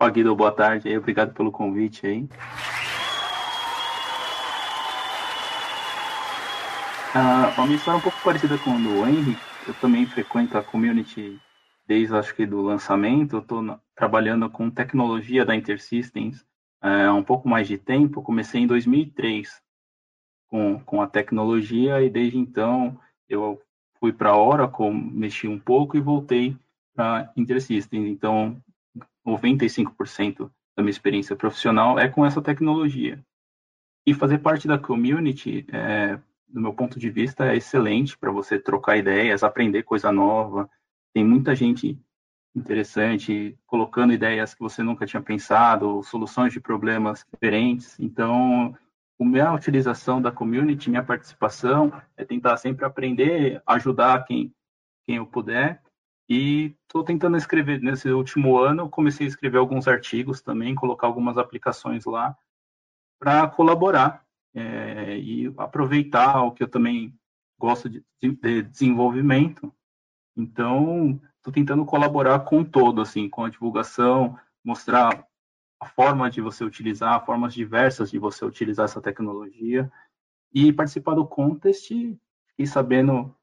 Olá, 0.00 0.10
Guido, 0.10 0.34
boa 0.34 0.50
tarde. 0.50 0.96
Obrigado 0.96 1.32
pelo 1.34 1.52
convite 1.52 2.04
aí. 2.04 2.28
Uh, 7.14 7.60
a 7.60 7.64
minha 7.64 7.76
história 7.76 7.96
é 7.96 8.00
um 8.00 8.02
pouco 8.02 8.18
parecida 8.24 8.58
com 8.58 8.70
a 8.70 8.76
do 8.76 9.06
Henry. 9.06 9.38
Eu 9.68 9.74
também 9.74 10.04
frequento 10.04 10.58
a 10.58 10.64
community 10.64 11.40
desde 11.86 12.12
acho 12.12 12.34
que 12.34 12.44
do 12.44 12.60
lançamento. 12.60 13.36
Eu 13.36 13.40
estou 13.40 13.80
trabalhando 13.94 14.50
com 14.50 14.68
tecnologia 14.68 15.44
da 15.44 15.54
InterSystems 15.54 16.40
uh, 16.82 17.08
há 17.10 17.14
um 17.14 17.22
pouco 17.22 17.48
mais 17.48 17.68
de 17.68 17.78
tempo. 17.78 18.20
comecei 18.20 18.62
em 18.62 18.66
2003 18.66 19.62
com, 20.48 20.80
com 20.80 21.00
a 21.00 21.06
tecnologia 21.06 22.02
e 22.02 22.10
desde 22.10 22.36
então 22.36 22.98
eu 23.28 23.62
fui 24.00 24.12
para 24.12 24.30
a 24.30 24.36
Oracle, 24.36 24.90
mexi 24.92 25.46
um 25.46 25.58
pouco 25.58 25.96
e 25.96 26.00
voltei 26.00 26.56
para 26.96 27.32
InterSystems. 27.36 28.10
Então, 28.10 28.60
95% 29.24 30.50
da 30.76 30.82
minha 30.82 30.90
experiência 30.90 31.36
profissional 31.36 31.96
é 31.96 32.08
com 32.08 32.26
essa 32.26 32.42
tecnologia. 32.42 33.24
E 34.04 34.12
fazer 34.12 34.38
parte 34.38 34.66
da 34.66 34.76
community 34.76 35.64
é, 35.72 36.18
do 36.54 36.60
meu 36.60 36.72
ponto 36.72 37.00
de 37.00 37.10
vista, 37.10 37.46
é 37.46 37.56
excelente 37.56 38.16
para 38.16 38.30
você 38.30 38.60
trocar 38.60 38.96
ideias, 38.96 39.42
aprender 39.42 39.82
coisa 39.82 40.12
nova. 40.12 40.70
Tem 41.12 41.24
muita 41.24 41.52
gente 41.52 41.98
interessante 42.54 43.58
colocando 43.66 44.12
ideias 44.12 44.54
que 44.54 44.60
você 44.60 44.80
nunca 44.80 45.04
tinha 45.04 45.20
pensado, 45.20 46.00
soluções 46.04 46.52
de 46.52 46.60
problemas 46.60 47.26
diferentes. 47.32 47.98
Então, 47.98 48.72
a 49.20 49.24
minha 49.24 49.52
utilização 49.52 50.22
da 50.22 50.30
community, 50.30 50.88
minha 50.88 51.02
participação, 51.02 51.92
é 52.16 52.24
tentar 52.24 52.56
sempre 52.56 52.84
aprender, 52.84 53.60
ajudar 53.66 54.24
quem, 54.24 54.54
quem 55.04 55.16
eu 55.16 55.26
puder 55.26 55.82
E 56.28 56.74
estou 56.86 57.02
tentando 57.02 57.36
escrever, 57.36 57.80
nesse 57.82 58.08
último 58.10 58.56
ano, 58.58 58.88
comecei 58.88 59.26
a 59.26 59.28
escrever 59.28 59.58
alguns 59.58 59.88
artigos 59.88 60.40
também, 60.40 60.74
colocar 60.74 61.08
algumas 61.08 61.36
aplicações 61.36 62.04
lá 62.04 62.36
para 63.18 63.48
colaborar 63.48 64.23
é, 64.54 65.18
e 65.18 65.52
aproveitar 65.56 66.42
o 66.42 66.52
que 66.52 66.62
eu 66.62 66.68
também 66.68 67.14
gosto 67.58 67.88
de, 67.88 68.04
de 68.20 68.62
desenvolvimento. 68.62 69.72
Então, 70.36 71.20
estou 71.36 71.52
tentando 71.52 71.84
colaborar 71.84 72.40
com 72.40 72.64
todo, 72.64 73.00
assim, 73.00 73.28
com 73.28 73.44
a 73.44 73.50
divulgação, 73.50 74.38
mostrar 74.64 75.26
a 75.80 75.86
forma 75.86 76.30
de 76.30 76.40
você 76.40 76.64
utilizar, 76.64 77.24
formas 77.24 77.52
diversas 77.52 78.10
de 78.10 78.18
você 78.18 78.44
utilizar 78.44 78.84
essa 78.84 79.00
tecnologia 79.00 79.90
e 80.52 80.72
participar 80.72 81.14
do 81.14 81.26
contest 81.26 81.90
e 82.56 82.66
sabendo 82.66 83.34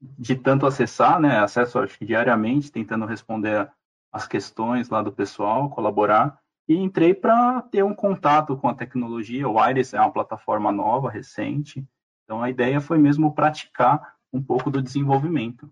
de 0.00 0.34
tanto 0.34 0.66
acessar, 0.66 1.20
né, 1.20 1.40
acesso 1.40 1.78
acho 1.78 1.98
que 1.98 2.06
diariamente, 2.06 2.72
tentando 2.72 3.04
responder 3.04 3.70
as 4.10 4.26
questões 4.26 4.88
lá 4.88 5.02
do 5.02 5.12
pessoal, 5.12 5.68
colaborar, 5.68 6.40
e 6.70 6.76
entrei 6.76 7.12
para 7.12 7.62
ter 7.62 7.82
um 7.82 7.92
contato 7.92 8.56
com 8.56 8.68
a 8.68 8.74
tecnologia. 8.74 9.48
O 9.48 9.68
Iris 9.68 9.92
é 9.92 9.98
uma 9.98 10.12
plataforma 10.12 10.70
nova, 10.70 11.10
recente, 11.10 11.84
então 12.22 12.40
a 12.40 12.48
ideia 12.48 12.80
foi 12.80 12.96
mesmo 12.96 13.34
praticar 13.34 14.14
um 14.32 14.40
pouco 14.40 14.70
do 14.70 14.80
desenvolvimento. 14.80 15.68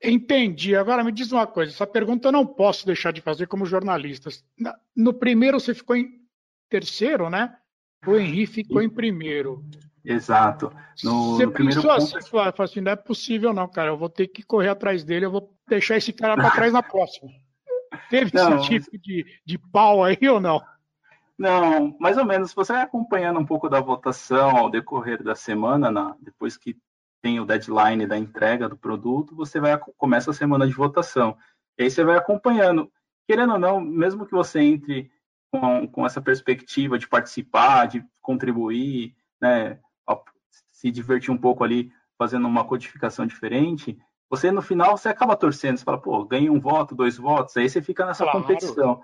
Entendi. 0.00 0.76
Agora 0.76 1.02
me 1.02 1.10
diz 1.10 1.32
uma 1.32 1.44
coisa: 1.44 1.72
essa 1.72 1.88
pergunta 1.88 2.28
eu 2.28 2.32
não 2.32 2.46
posso 2.46 2.86
deixar 2.86 3.12
de 3.12 3.20
fazer 3.20 3.48
como 3.48 3.66
jornalista. 3.66 4.30
No 4.94 5.12
primeiro 5.12 5.58
você 5.58 5.74
ficou 5.74 5.96
em 5.96 6.20
terceiro, 6.70 7.28
né? 7.28 7.56
O 8.06 8.14
Henrique 8.14 8.62
ficou 8.62 8.80
em 8.80 8.88
primeiro. 8.88 9.64
Exato. 10.04 10.72
No, 11.02 11.34
você 11.34 11.46
no 11.46 11.52
pensou 11.52 11.82
ponto... 11.82 12.16
assim, 12.16 12.62
assim, 12.62 12.80
não 12.80 12.92
é 12.92 12.96
possível 12.96 13.52
não, 13.52 13.66
cara. 13.66 13.90
Eu 13.90 13.98
vou 13.98 14.08
ter 14.08 14.28
que 14.28 14.44
correr 14.44 14.68
atrás 14.68 15.02
dele, 15.02 15.26
eu 15.26 15.32
vou 15.32 15.52
deixar 15.68 15.96
esse 15.96 16.12
cara 16.12 16.36
para 16.36 16.50
trás 16.54 16.72
na 16.72 16.80
próxima. 16.80 17.28
Teve 18.10 18.30
não, 18.34 18.56
esse 18.56 18.68
tipo 18.68 18.98
de, 18.98 19.26
de 19.44 19.58
pau 19.58 20.04
aí 20.04 20.18
ou 20.28 20.40
não? 20.40 20.62
Não, 21.38 21.96
mais 21.98 22.16
ou 22.16 22.24
menos. 22.24 22.52
Você 22.54 22.72
vai 22.72 22.82
acompanhando 22.82 23.38
um 23.38 23.46
pouco 23.46 23.68
da 23.68 23.80
votação 23.80 24.56
ao 24.56 24.70
decorrer 24.70 25.22
da 25.22 25.34
semana, 25.34 25.90
na, 25.90 26.16
depois 26.20 26.56
que 26.56 26.76
tem 27.22 27.40
o 27.40 27.44
deadline 27.44 28.06
da 28.06 28.16
entrega 28.16 28.68
do 28.68 28.76
produto, 28.76 29.34
você 29.34 29.58
vai 29.58 29.76
começa 29.96 30.30
a 30.30 30.34
semana 30.34 30.66
de 30.66 30.72
votação. 30.72 31.36
E 31.78 31.84
aí 31.84 31.90
você 31.90 32.04
vai 32.04 32.16
acompanhando. 32.16 32.90
Querendo 33.26 33.54
ou 33.54 33.58
não, 33.58 33.80
mesmo 33.80 34.24
que 34.24 34.32
você 34.32 34.60
entre 34.60 35.10
com, 35.50 35.88
com 35.88 36.06
essa 36.06 36.20
perspectiva 36.20 36.98
de 36.98 37.08
participar, 37.08 37.86
de 37.86 38.04
contribuir, 38.22 39.14
né, 39.40 39.78
se 40.76 40.90
divertir 40.90 41.30
um 41.30 41.38
pouco 41.38 41.64
ali 41.64 41.90
fazendo 42.18 42.46
uma 42.46 42.64
codificação 42.64 43.26
diferente, 43.26 43.98
você 44.28 44.50
no 44.50 44.62
final 44.62 44.96
você 44.96 45.08
acaba 45.08 45.36
torcendo, 45.36 45.78
você 45.78 45.84
fala, 45.84 46.00
pô, 46.00 46.24
ganhei 46.24 46.50
um 46.50 46.60
voto, 46.60 46.94
dois 46.94 47.16
votos, 47.16 47.56
aí 47.56 47.68
você 47.68 47.80
fica 47.80 48.04
nessa 48.04 48.24
claro. 48.24 48.40
competição. 48.40 49.00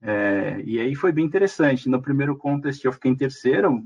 É, 0.00 0.60
e 0.64 0.80
aí 0.80 0.94
foi 0.94 1.12
bem 1.12 1.24
interessante. 1.24 1.88
No 1.88 2.02
primeiro 2.02 2.36
contest 2.36 2.84
eu 2.84 2.92
fiquei 2.92 3.10
em 3.10 3.16
terceiro, 3.16 3.84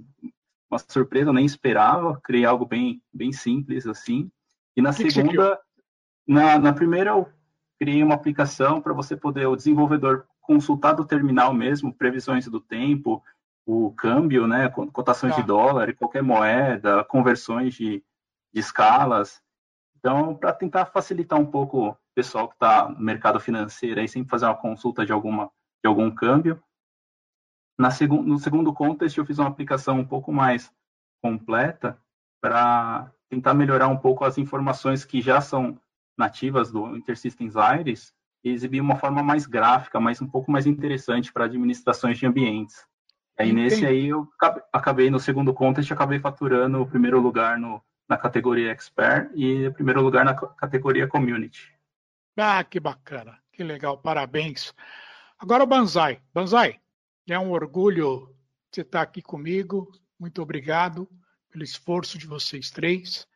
uma 0.71 0.79
surpresa, 0.79 1.31
eu 1.31 1.35
nem 1.35 1.45
esperava, 1.45 2.21
criei 2.23 2.45
algo 2.45 2.65
bem, 2.65 3.03
bem 3.13 3.33
simples 3.33 3.87
assim. 3.87 4.31
E 4.77 4.83
na 4.83 4.93
que 4.93 5.11
segunda, 5.11 5.57
que 5.57 6.33
na, 6.33 6.59
na 6.59 6.73
primeira 6.73 7.11
eu 7.11 7.29
criei 7.79 8.03
uma 8.03 8.15
aplicação 8.15 8.81
para 8.81 8.93
você 8.93 9.17
poder, 9.17 9.47
o 9.47 9.57
desenvolvedor 9.57 10.27
consultar 10.41 10.93
do 10.93 11.05
terminal 11.05 11.53
mesmo, 11.53 11.93
previsões 11.93 12.47
do 12.47 12.61
tempo, 12.61 13.23
o 13.67 13.93
câmbio, 13.93 14.47
né, 14.47 14.69
cotações 14.69 15.35
tá. 15.35 15.41
de 15.41 15.47
dólar, 15.47 15.95
qualquer 15.95 16.23
moeda, 16.23 17.05
conversões 17.05 17.75
de, 17.75 18.03
de 18.53 18.61
escalas. 18.61 19.43
Então, 19.99 20.35
para 20.35 20.53
tentar 20.53 20.87
facilitar 20.87 21.39
um 21.39 21.47
pouco 21.47 21.89
o 21.89 21.97
pessoal 22.15 22.49
que 22.49 22.55
está 22.55 22.89
no 22.89 23.01
mercado 23.01 23.41
financeiro, 23.41 24.01
aí 24.01 24.09
sempre 24.09 24.31
fazer 24.31 24.47
uma 24.47 24.57
consulta 24.57 25.05
de, 25.05 25.13
alguma, 25.13 25.51
de 25.83 25.89
algum 25.89 26.11
câmbio. 26.11 26.63
Na 27.79 27.91
segu 27.91 28.23
no 28.23 28.39
segundo 28.39 28.73
contest, 28.73 29.17
eu 29.17 29.27
fiz 29.27 29.39
uma 29.39 29.49
aplicação 29.49 29.99
um 29.99 30.07
pouco 30.07 30.33
mais 30.33 30.73
completa 31.23 31.99
para 32.41 33.11
tentar 33.29 33.55
melhorar 33.55 33.89
um 33.89 33.97
pouco 33.97 34.25
as 34.25 34.39
informações 34.39 35.05
que 35.05 35.21
já 35.21 35.41
são 35.41 35.79
nativas 36.17 36.71
do 36.71 36.97
InterSystems 36.97 37.55
Iris 37.79 38.15
e 38.45 38.51
exibir 38.51 38.81
uma 38.81 38.97
forma 38.97 39.23
mais 39.23 39.45
gráfica, 39.45 39.99
mais 39.99 40.23
um 40.23 40.27
pouco 40.27 40.51
mais 40.51 40.67
interessante 40.67 41.33
para 41.33 41.45
administrações 41.45 42.19
de 42.19 42.27
ambientes. 42.27 42.87
Aí 43.39 43.51
Entendi. 43.51 43.63
nesse 43.63 43.87
aí 43.87 44.07
eu 44.07 44.27
acabei 44.73 45.11
no 45.11 45.21
segundo 45.21 45.53
contest, 45.53 45.91
acabei 45.91 46.19
faturando 46.19 46.81
o 46.81 46.87
primeiro 46.87 47.21
lugar 47.21 47.59
no, 47.59 47.83
na 48.09 48.17
categoria 48.17 48.71
Expert 48.71 49.31
e 49.35 49.71
primeiro 49.71 50.01
lugar 50.01 50.25
na 50.25 50.35
categoria 50.35 51.09
Community. 51.09 51.73
Ah, 52.37 52.63
que 52.63 52.79
bacana, 52.79 53.39
que 53.53 53.65
legal, 53.65 53.99
parabéns. 53.99 54.75
Agora 55.39 55.65
o 55.65 55.67
Banzai. 55.67 56.21
Banzai, 56.33 56.79
é 57.29 57.39
um 57.39 57.51
orgulho 57.51 58.35
você 58.71 58.83
estar 58.83 59.03
aqui 59.03 59.23
comigo. 59.23 59.91
Muito 60.19 60.41
obrigado 60.43 61.09
pelo 61.51 61.65
esforço 61.65 62.19
de 62.19 62.27
vocês 62.27 62.71
três. 62.71 63.27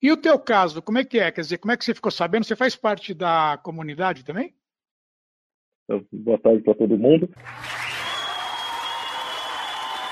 E 0.00 0.12
o 0.12 0.16
teu 0.16 0.38
caso, 0.38 0.80
como 0.80 0.98
é 0.98 1.04
que 1.04 1.18
é? 1.18 1.30
Quer 1.32 1.40
dizer, 1.40 1.58
como 1.58 1.72
é 1.72 1.76
que 1.76 1.84
você 1.84 1.94
ficou 1.94 2.12
sabendo? 2.12 2.44
Você 2.44 2.54
faz 2.54 2.76
parte 2.76 3.12
da 3.12 3.58
comunidade 3.62 4.24
também? 4.24 4.54
Boa 6.12 6.38
tarde 6.38 6.62
para 6.62 6.74
todo 6.74 6.98
mundo. 6.98 7.28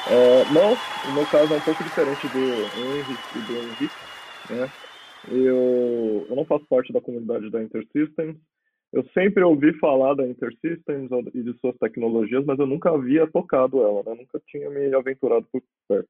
É, 0.08 0.44
não, 0.46 0.80
o 1.04 1.12
meu 1.12 1.26
caso 1.26 1.52
é 1.52 1.56
um 1.56 1.60
pouco 1.60 1.82
diferente 1.82 2.28
do 2.28 2.38
Henrique 2.76 3.38
e 3.38 3.42
do 3.42 3.58
Henrique. 3.58 3.94
Né? 4.48 4.70
Eu, 5.28 6.26
eu 6.28 6.36
não 6.36 6.44
faço 6.44 6.64
parte 6.66 6.92
da 6.92 7.00
comunidade 7.00 7.50
da 7.50 7.62
InterSystems. 7.62 8.36
Eu 8.92 9.04
sempre 9.12 9.42
ouvi 9.42 9.72
falar 9.78 10.14
da 10.14 10.26
InterSystems 10.26 11.10
e 11.34 11.42
de 11.42 11.52
suas 11.58 11.76
tecnologias, 11.78 12.44
mas 12.44 12.58
eu 12.58 12.66
nunca 12.66 12.90
havia 12.90 13.26
tocado 13.26 13.82
ela, 13.82 14.02
né? 14.04 14.14
nunca 14.14 14.40
tinha 14.46 14.70
me 14.70 14.94
aventurado 14.94 15.46
por 15.52 15.60
perto. 15.88 16.08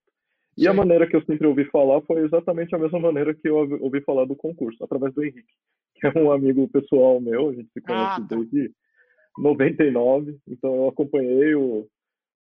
E 0.58 0.62
Sim. 0.62 0.68
a 0.68 0.74
maneira 0.74 1.06
que 1.06 1.16
eu 1.16 1.22
sempre 1.24 1.46
ouvi 1.46 1.64
falar 1.70 2.00
foi 2.02 2.22
exatamente 2.22 2.74
a 2.74 2.78
mesma 2.78 2.98
maneira 2.98 3.34
que 3.34 3.48
eu 3.48 3.56
ouvi 3.80 4.00
falar 4.02 4.26
do 4.26 4.36
concurso, 4.36 4.82
através 4.82 5.12
do 5.14 5.22
Henrique, 5.22 5.52
que 5.96 6.06
é 6.06 6.18
um 6.18 6.30
amigo 6.30 6.68
pessoal 6.68 7.20
meu, 7.20 7.50
a 7.50 7.52
gente 7.52 7.70
se 7.72 7.80
conhece 7.80 8.20
ah, 8.22 8.26
tá. 8.26 8.36
desde 8.36 8.70
99, 9.38 10.38
então 10.48 10.74
eu 10.74 10.88
acompanhei 10.88 11.54
o, 11.54 11.86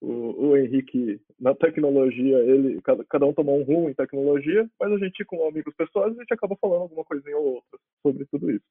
o, 0.00 0.48
o 0.48 0.56
Henrique 0.56 1.20
na 1.40 1.54
tecnologia, 1.54 2.38
ele 2.38 2.80
cada, 2.82 3.04
cada, 3.04 3.26
um 3.26 3.32
tomou 3.32 3.58
um 3.58 3.64
rumo 3.64 3.90
em 3.90 3.94
tecnologia, 3.94 4.68
mas 4.78 4.92
a 4.92 4.98
gente 4.98 5.24
com 5.24 5.46
amigos 5.46 5.74
pessoais 5.74 6.16
a 6.16 6.20
gente 6.20 6.32
acaba 6.32 6.56
falando 6.60 6.82
alguma 6.82 7.04
coisinha 7.04 7.36
ou 7.36 7.54
outra 7.56 7.78
sobre 8.02 8.24
tudo 8.26 8.50
isso. 8.50 8.64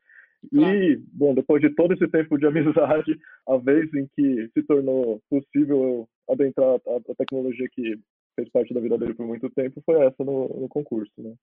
Claro. 0.54 0.84
E, 0.84 0.98
bom, 1.12 1.34
depois 1.34 1.62
de 1.62 1.70
todo 1.72 1.94
esse 1.94 2.08
tempo 2.08 2.38
de 2.38 2.46
amizade, 2.46 3.20
a 3.48 3.58
vez 3.58 3.92
em 3.94 4.08
que 4.16 4.50
se 4.54 4.64
tornou 4.64 5.22
possível 5.30 6.08
adentrar 6.30 6.76
a, 6.88 7.12
a 7.12 7.16
tecnologia 7.16 7.68
que 7.72 8.00
fez 8.36 8.50
parte 8.50 8.74
da 8.74 8.80
vida 8.80 8.98
dele 8.98 9.16
por 9.16 9.26
muito 9.26 9.50
tempo 9.50 9.82
foi 9.86 10.00
essa 10.06 10.24
no, 10.24 10.48
no 10.48 10.70
concurso, 10.70 11.12
né? 11.18 11.34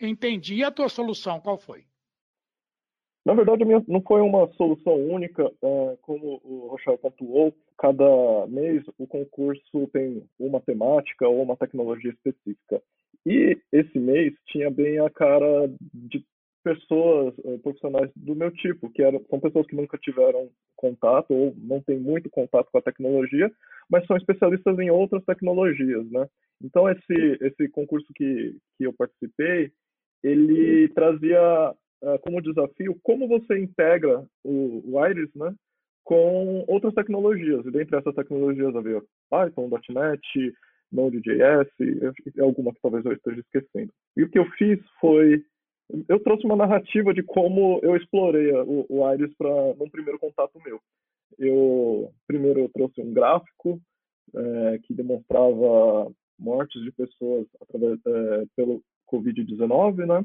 Entendi. 0.00 0.56
E 0.56 0.64
a 0.64 0.70
tua 0.70 0.88
solução, 0.88 1.40
qual 1.40 1.58
foi? 1.58 1.84
Na 3.28 3.34
verdade, 3.34 3.62
minha, 3.62 3.84
não 3.86 4.00
foi 4.00 4.22
uma 4.22 4.50
solução 4.54 4.94
única, 4.94 5.42
é, 5.44 5.98
como 6.00 6.40
o 6.42 6.68
Rochelle 6.70 6.96
pontuou. 6.96 7.54
Cada 7.76 8.46
mês 8.46 8.82
o 8.96 9.06
concurso 9.06 9.86
tem 9.92 10.24
uma 10.40 10.62
temática 10.62 11.28
ou 11.28 11.42
uma 11.42 11.54
tecnologia 11.54 12.10
específica. 12.10 12.80
E 13.26 13.58
esse 13.70 13.98
mês 13.98 14.32
tinha 14.46 14.70
bem 14.70 14.98
a 15.00 15.10
cara 15.10 15.70
de 15.92 16.24
pessoas 16.64 17.34
é, 17.44 17.58
profissionais 17.58 18.10
do 18.16 18.34
meu 18.34 18.50
tipo, 18.50 18.88
que 18.88 19.02
eram, 19.02 19.22
são 19.28 19.38
pessoas 19.38 19.66
que 19.66 19.76
nunca 19.76 19.98
tiveram 19.98 20.48
contato 20.74 21.34
ou 21.34 21.54
não 21.58 21.82
têm 21.82 21.98
muito 21.98 22.30
contato 22.30 22.70
com 22.72 22.78
a 22.78 22.82
tecnologia, 22.82 23.52
mas 23.90 24.06
são 24.06 24.16
especialistas 24.16 24.78
em 24.78 24.88
outras 24.88 25.22
tecnologias, 25.26 26.10
né? 26.10 26.26
Então 26.64 26.88
esse 26.88 27.38
esse 27.42 27.68
concurso 27.68 28.06
que 28.14 28.56
que 28.78 28.84
eu 28.84 28.92
participei, 28.94 29.70
ele 30.24 30.88
trazia 30.94 31.74
uh, 32.02 32.18
como 32.20 32.42
desafio 32.42 32.98
como 33.02 33.28
você 33.28 33.58
integra 33.58 34.24
o, 34.44 34.82
o 34.84 35.06
Iris, 35.06 35.32
né, 35.34 35.54
com 36.04 36.64
outras 36.68 36.94
tecnologias. 36.94 37.64
E 37.66 37.70
dentre 37.70 37.96
essas 37.96 38.14
tecnologias 38.14 38.74
havia 38.74 39.02
Python, 39.30 39.68
.NET, 39.90 40.54
Node.js 40.90 41.68
alguma 42.40 42.72
que 42.72 42.80
talvez 42.80 43.04
eu 43.04 43.12
esteja 43.12 43.40
esquecendo. 43.40 43.92
E 44.16 44.22
o 44.22 44.30
que 44.30 44.38
eu 44.38 44.46
fiz 44.52 44.80
foi 45.00 45.42
eu 46.08 46.20
trouxe 46.22 46.44
uma 46.44 46.56
narrativa 46.56 47.14
de 47.14 47.22
como 47.22 47.80
eu 47.82 47.96
explorei 47.96 48.52
o, 48.52 48.84
o 48.88 49.12
Iris 49.12 49.34
para 49.36 49.48
um 49.48 49.88
primeiro 49.90 50.18
contato 50.18 50.60
meu. 50.64 50.80
Eu 51.38 52.12
primeiro 52.26 52.60
eu 52.60 52.68
trouxe 52.70 53.00
um 53.00 53.12
gráfico 53.12 53.80
é, 54.34 54.78
que 54.82 54.94
demonstrava 54.94 56.10
mortes 56.38 56.82
de 56.82 56.92
pessoas 56.92 57.46
através, 57.60 57.98
é, 58.06 58.44
pelo 58.54 58.82
Covid-19, 59.10 60.06
né? 60.06 60.24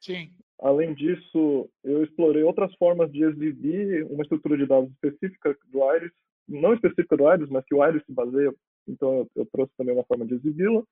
Sim. 0.00 0.30
Além 0.62 0.94
disso, 0.94 1.68
eu 1.82 2.04
explorei 2.04 2.44
outras 2.44 2.72
formas 2.76 3.10
de 3.10 3.24
exibir 3.24 4.04
uma 4.04 4.22
estrutura 4.22 4.56
de 4.56 4.64
dados 4.64 4.88
específica 4.92 5.56
do 5.72 5.94
Iris, 5.96 6.12
não 6.48 6.72
específica 6.72 7.16
do 7.16 7.32
Iris, 7.32 7.48
mas 7.50 7.64
que 7.64 7.74
o 7.74 7.84
Iris 7.84 8.04
se 8.06 8.12
baseia, 8.12 8.54
então 8.86 9.28
eu, 9.34 9.44
trouxe 9.46 9.72
também 9.76 9.92
uma 9.92 10.04
forma 10.04 10.24
de 10.24 10.34
exibi-la. 10.34 10.84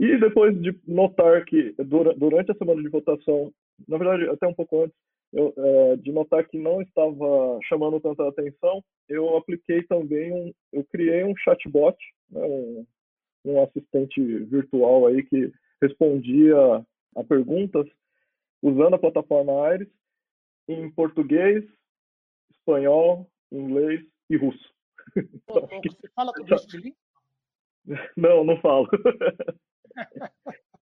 E 0.00 0.18
depois 0.18 0.60
de 0.60 0.76
notar 0.88 1.44
que 1.44 1.72
durante 1.78 2.50
a 2.50 2.54
semana 2.56 2.82
de 2.82 2.88
votação, 2.88 3.52
na 3.86 3.96
verdade 3.96 4.28
até 4.28 4.48
um 4.48 4.54
pouco 4.54 4.82
antes, 4.82 4.96
eu, 5.32 5.54
é, 5.56 5.96
de 5.96 6.10
notar 6.10 6.44
que 6.48 6.58
não 6.58 6.82
estava 6.82 7.60
chamando 7.68 8.00
tanta 8.00 8.26
atenção, 8.26 8.82
eu 9.08 9.36
apliquei 9.36 9.84
também 9.84 10.32
um, 10.32 10.52
eu 10.72 10.84
criei 10.90 11.22
um 11.22 11.36
chatbot, 11.36 11.96
né, 12.28 12.40
um, 12.44 12.86
um 13.44 13.62
assistente 13.62 14.20
virtual 14.46 15.06
aí 15.06 15.22
que 15.22 15.52
respondia 15.80 16.56
a 17.16 17.22
perguntas 17.22 17.86
usando 18.64 18.94
a 18.94 18.98
plataforma 18.98 19.66
Aires 19.66 19.88
em 20.66 20.90
português, 20.90 21.62
espanhol, 22.50 23.30
inglês 23.52 24.00
e 24.30 24.36
russo. 24.36 24.74
Então, 25.14 25.68
você 25.84 26.08
fala 26.14 26.32
de 26.32 26.78
língua? 26.78 26.96
Não, 28.16 28.42
não 28.42 28.58
falo. 28.62 28.88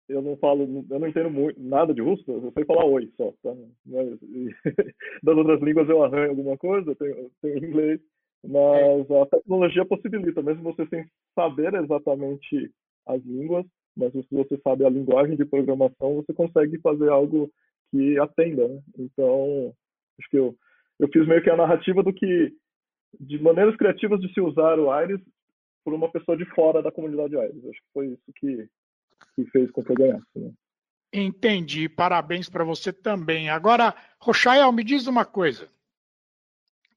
eu 0.10 0.24
não 0.24 0.36
falo, 0.38 0.64
eu 0.90 1.00
não 1.00 1.08
entendo 1.08 1.30
muito, 1.30 1.62
nada 1.62 1.94
de 1.94 2.02
russo, 2.02 2.24
eu 2.28 2.52
sei 2.52 2.66
falar 2.66 2.86
oi 2.86 3.14
só. 3.16 3.32
Tá? 3.44 3.56
Mas, 3.86 4.20
e, 4.24 4.50
das 5.22 5.38
outras 5.38 5.62
línguas 5.62 5.88
eu 5.88 6.04
arranho 6.04 6.32
alguma 6.32 6.58
coisa, 6.58 6.96
tenho, 6.96 7.32
tenho 7.40 7.64
inglês, 7.64 8.02
mas 8.44 9.08
é. 9.08 9.22
a 9.22 9.26
tecnologia 9.28 9.86
possibilita, 9.86 10.42
mesmo 10.42 10.64
você 10.64 10.88
sem 10.88 11.06
saber 11.36 11.76
exatamente 11.76 12.74
as 13.06 13.22
línguas, 13.24 13.66
mas 13.96 14.12
se 14.12 14.28
você 14.32 14.58
sabe 14.64 14.86
a 14.86 14.90
linguagem 14.90 15.36
de 15.36 15.46
programação, 15.46 16.16
você 16.16 16.34
consegue 16.34 16.80
fazer 16.80 17.10
algo 17.10 17.52
que 17.92 18.18
atenda. 18.20 18.68
Né? 18.68 18.82
Então, 18.98 19.74
acho 20.20 20.30
que 20.30 20.38
eu, 20.38 20.56
eu 21.00 21.08
fiz 21.12 21.28
meio 21.28 21.42
que 21.44 21.50
a 21.50 21.58
narrativa 21.58 22.02
do 22.04 22.14
que, 22.14 22.54
de 23.20 23.42
maneiras 23.42 23.76
criativas 23.76 24.20
de 24.20 24.34
se 24.34 24.42
usar 24.42 24.80
o 24.80 24.92
Aires 24.92 25.20
por 25.84 25.94
uma 25.94 26.12
pessoa 26.12 26.38
de 26.38 26.46
fora 26.54 26.82
da 26.82 26.92
comunidade 26.92 27.38
Aires. 27.38 27.66
Acho 27.66 27.80
que 27.80 27.94
foi 27.94 28.08
isso 28.08 28.34
que 28.36 28.70
que 29.36 29.46
fez 29.52 29.72
com 29.72 29.84
que 29.84 29.92
eu 29.92 29.96
ganhasse. 29.96 30.26
Né? 30.36 30.52
Entendi. 31.14 31.90
Parabéns 31.90 32.50
para 32.50 32.64
você 32.64 32.92
também. 32.94 33.50
Agora, 33.50 33.96
Rochael, 34.20 34.72
me 34.72 34.84
diz 34.84 35.08
uma 35.08 35.26
coisa. 35.26 35.70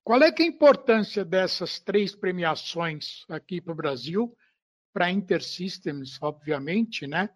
Qual 0.04 0.20
é, 0.22 0.28
é 0.28 0.42
a 0.42 0.46
importância 0.46 1.24
dessas 1.24 1.78
três 1.78 2.14
premiações 2.14 3.24
aqui 3.28 3.60
para 3.60 3.72
o 3.72 3.76
Brasil, 3.76 4.34
para 4.92 5.10
Intersystems, 5.10 6.18
obviamente, 6.22 7.06
né? 7.06 7.30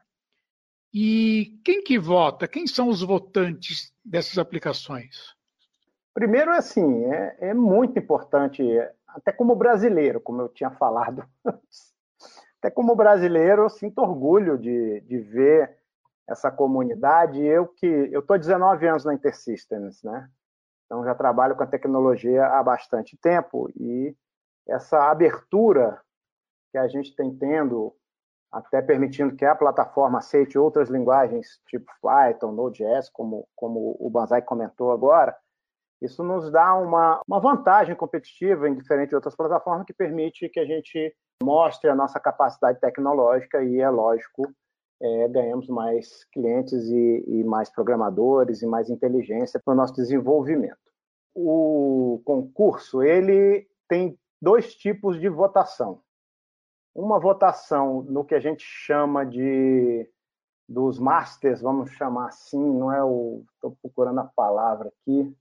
E 0.93 1.61
quem 1.65 1.83
que 1.83 1.99
vota? 1.99 2.49
Quem 2.49 2.67
são 2.67 2.89
os 2.89 3.03
votantes 3.03 3.93
dessas 4.05 4.39
aplicações? 4.39 5.35
Primeiro, 6.15 6.51
assim, 6.53 7.05
é, 7.05 7.51
é 7.51 7.55
muito 7.55 7.99
importante, 7.99 8.63
até 9.07 9.33
como 9.33 9.55
brasileiro, 9.55 10.21
como 10.21 10.41
eu 10.41 10.49
tinha 10.49 10.71
falado 10.71 11.25
antes, 11.45 11.93
até 12.59 12.71
como 12.71 12.97
brasileiro, 12.97 13.63
eu 13.63 13.69
sinto 13.69 14.01
orgulho 14.01 14.57
de, 14.57 15.01
de 15.03 15.19
ver 15.19 15.77
essa 16.27 16.51
comunidade. 16.51 17.43
Eu 17.43 17.67
que 17.67 17.87
eu 17.87 18.21
estou 18.21 18.39
19 18.39 18.89
anos 18.89 19.05
na 19.05 19.15
InterSystems, 19.15 20.03
né? 20.03 20.29
Então 20.87 21.05
já 21.05 21.15
trabalho 21.15 21.55
com 21.55 21.63
a 21.63 21.67
tecnologia 21.67 22.47
há 22.47 22.63
bastante 22.63 23.17
tempo 23.17 23.69
e 23.77 24.17
essa 24.67 25.11
abertura 25.11 26.01
que 26.77 26.79
a 26.79 26.89
gente 26.89 27.17
tem 27.17 27.35
tendo, 27.35 27.95
até 28.53 28.83
permitindo 28.83 29.35
que 29.35 29.47
a 29.47 29.55
plataforma 29.55 30.19
aceite 30.19 30.59
outras 30.59 30.91
linguagens 30.91 31.59
tipo 31.67 31.91
Python, 32.03 32.53
Node.js, 32.53 33.09
como, 33.09 33.49
como 33.57 33.97
o 33.99 34.11
Banzai 34.11 34.43
comentou 34.43 34.93
agora, 34.93 35.35
isso 36.03 36.23
nos 36.23 36.53
dá 36.53 36.75
uma, 36.75 37.23
uma 37.27 37.41
vantagem 37.41 37.97
competitiva 37.97 38.69
em 38.69 38.75
diferente 38.75 39.09
de 39.09 39.15
outras 39.15 39.35
plataformas 39.35 39.87
que 39.87 39.95
permite 39.95 40.51
que 40.51 40.61
a 40.61 40.67
gente 40.67 41.17
mostre 41.43 41.89
a 41.89 41.95
nossa 41.95 42.21
capacidade 42.21 42.79
tecnológica 42.79 43.65
e, 43.65 43.81
é 43.81 43.89
lógico, 43.89 44.43
é, 45.01 45.29
ganhamos 45.29 45.69
mais 45.69 46.25
clientes 46.27 46.85
e, 46.91 47.25
e, 47.27 47.45
mais 47.45 47.71
programadores 47.71 48.61
e 48.61 48.67
mais 48.67 48.91
inteligência 48.91 49.59
para 49.65 49.73
o 49.73 49.77
nosso 49.77 49.95
desenvolvimento. 49.95 50.77
O 51.35 52.21
concurso 52.27 53.03
ele 53.03 53.67
tem 53.89 54.19
dois 54.43 54.75
tipos 54.75 55.19
de 55.19 55.29
votação. 55.31 56.03
Uma 56.99 57.21
votação 57.21 58.03
no 58.03 58.25
que 58.25 58.35
a 58.35 58.41
gente 58.41 58.65
chama 58.65 59.25
de 59.25 60.09
dos 60.69 60.99
masters, 60.99 61.61
vamos 61.61 61.93
chamar 61.93 62.29
assim, 62.29 62.59
não 62.59 62.93
é 62.93 63.03
o 63.05 63.45
estou 63.55 63.77
procurando 63.81 64.19
a 64.19 64.25
palavra 64.25 64.89
aqui 64.89 65.33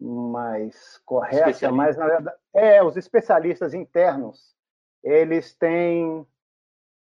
mais 0.00 0.98
correta, 1.04 1.70
mas 1.70 1.98
na 1.98 2.06
verdade 2.06 2.38
é 2.54 2.82
os 2.82 2.96
especialistas 2.96 3.74
internos 3.74 4.56
eles 5.02 5.54
têm, 5.54 6.26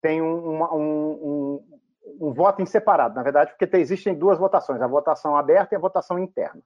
têm 0.01 0.23
um, 0.23 0.63
um, 0.63 0.73
um, 0.75 1.79
um 2.21 2.33
voto 2.33 2.63
em 2.63 2.67
separado, 2.67 3.15
na 3.15 3.23
verdade, 3.23 3.55
porque 3.57 3.77
existem 3.77 4.15
duas 4.15 4.39
votações, 4.39 4.81
a 4.81 4.87
votação 4.87 5.37
aberta 5.37 5.75
e 5.75 5.77
a 5.77 5.81
votação 5.81 6.19
interna. 6.19 6.63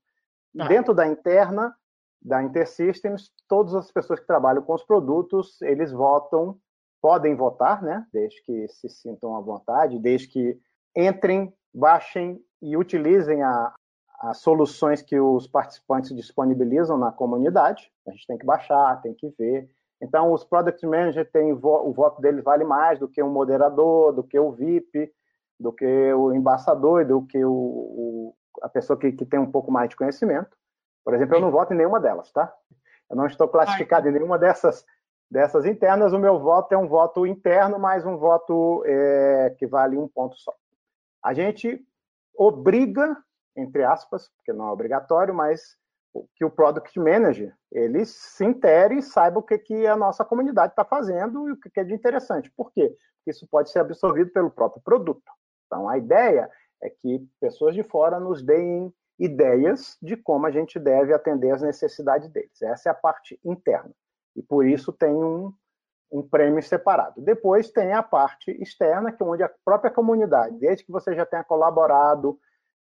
Ah. 0.59 0.69
Dentro 0.69 0.95
da 0.95 1.07
interna, 1.07 1.75
da 2.21 2.43
InterSystems, 2.43 3.33
todas 3.49 3.75
as 3.75 3.91
pessoas 3.91 4.21
que 4.21 4.27
trabalham 4.27 4.63
com 4.63 4.75
os 4.75 4.85
produtos, 4.85 5.61
eles 5.63 5.93
votam, 5.93 6.59
podem 7.05 7.35
votar, 7.35 7.83
né? 7.83 8.07
desde 8.11 8.43
que 8.45 8.67
se 8.67 8.89
sintam 8.89 9.37
à 9.37 9.41
vontade, 9.43 9.99
desde 9.99 10.27
que 10.27 10.59
entrem, 10.97 11.53
baixem 11.75 12.41
e 12.63 12.79
utilizem 12.79 13.43
a, 13.43 13.75
as 14.21 14.39
soluções 14.39 15.03
que 15.03 15.21
os 15.21 15.47
participantes 15.47 16.17
disponibilizam 16.17 16.97
na 16.97 17.13
comunidade. 17.13 17.93
A 18.09 18.11
gente 18.11 18.27
tem 18.27 18.39
que 18.39 18.47
baixar, 18.47 19.03
tem 19.03 19.13
que 19.13 19.29
ver, 19.39 19.69
então, 20.01 20.33
os 20.33 20.45
product 20.45 20.87
managers 20.87 21.31
têm 21.31 21.53
o 21.53 21.93
voto 21.93 22.23
deles 22.23 22.43
vale 22.43 22.65
mais 22.65 22.99
do 22.99 23.07
que 23.07 23.23
um 23.23 23.31
moderador, 23.31 24.15
do 24.15 24.25
que 24.25 24.39
o 24.39 24.51
VIP, 24.51 25.13
do 25.61 25.73
que 25.73 26.13
o 26.15 26.33
embaixador, 26.33 27.05
do 27.05 27.27
que 27.27 27.45
o, 27.45 27.53
o 27.53 28.35
a 28.63 28.69
pessoa 28.69 28.99
que, 28.99 29.13
que, 29.13 29.27
tem 29.27 29.39
um 29.39 29.51
pouco 29.51 29.71
mais 29.71 29.91
de 29.91 29.97
conhecimento. 29.97 30.57
Por 31.05 31.13
exemplo, 31.13 31.37
eu 31.37 31.41
não 31.41 31.51
voto 31.51 31.75
em 31.75 31.77
nenhuma 31.77 32.01
delas, 32.01 32.33
tá? 32.33 32.51
Eu 33.11 33.17
não 33.17 33.27
estou 33.27 33.47
classificado 33.47 34.09
em 34.09 34.13
nenhuma 34.13 34.39
dessas 34.39 34.87
dessas 35.31 35.65
internas. 35.65 36.13
O 36.13 36.19
meu 36.19 36.39
voto 36.39 36.73
é 36.73 36.79
um 36.79 36.89
voto 36.89 37.27
interno, 37.27 37.79
mais 37.79 38.05
um 38.05 38.17
voto 38.17 38.83
é, 38.87 39.55
que 39.59 39.67
vale 39.67 39.97
um 39.97 40.09
ponto 40.09 40.37
só. 40.37 40.55
A 41.23 41.33
gente 41.33 41.85
obriga, 42.37 43.17
entre 43.57 43.85
aspas, 43.85 44.29
porque 44.37 44.53
não 44.53 44.69
é 44.69 44.73
obrigatório, 44.73 45.35
mas 45.35 45.77
que 46.37 46.45
o 46.45 46.51
product 46.51 46.99
manager 46.99 47.53
ele 47.73 48.05
se 48.05 48.45
intere 48.45 48.99
e 48.99 49.03
saiba 49.03 49.39
o 49.39 49.43
que, 49.43 49.59
que 49.59 49.87
a 49.87 49.97
nossa 49.97 50.25
comunidade 50.25 50.73
está 50.73 50.85
fazendo 50.85 51.49
e 51.49 51.53
o 51.53 51.57
que, 51.57 51.71
que 51.71 51.81
é 51.81 51.85
de 51.85 51.95
interessante. 51.95 52.51
Por 52.57 52.71
quê? 52.73 52.97
Porque 53.17 53.31
isso 53.31 53.49
pode 53.51 53.71
ser 53.71 53.81
absorvido 53.81 54.31
pelo 54.31 54.51
próprio 54.51 54.83
produto. 54.83 55.33
Então, 55.67 55.89
a 55.89 55.99
ideia 55.99 56.49
é 56.83 56.89
que 56.89 57.27
pessoas 57.41 57.75
de 57.75 57.83
fora 57.83 58.21
nos 58.21 58.43
deem 58.43 58.95
ideias 59.19 59.97
de 60.03 60.17
como 60.17 60.47
a 60.47 60.51
gente 60.51 60.79
deve 60.79 61.15
atender 61.15 61.51
as 61.51 61.63
necessidades 61.63 62.29
deles. 62.31 62.61
Essa 62.63 62.91
é 62.91 62.93
a 62.93 62.95
parte 62.95 63.41
interna. 63.45 63.91
E 64.37 64.43
por 64.43 64.67
isso 64.67 64.93
tem 64.93 65.15
um, 65.15 65.53
um 66.11 66.23
prêmio 66.23 66.63
separado. 66.63 67.21
Depois 67.21 67.71
tem 67.71 67.93
a 67.93 68.03
parte 68.03 68.51
externa, 68.63 69.13
que 69.13 69.23
é 69.23 69.27
onde 69.27 69.43
a 69.43 69.51
própria 69.65 69.91
comunidade, 69.91 70.59
desde 70.59 70.85
que 70.85 70.93
você 70.93 71.15
já 71.15 71.27
tenha 71.27 71.45
colaborado, 71.45 72.39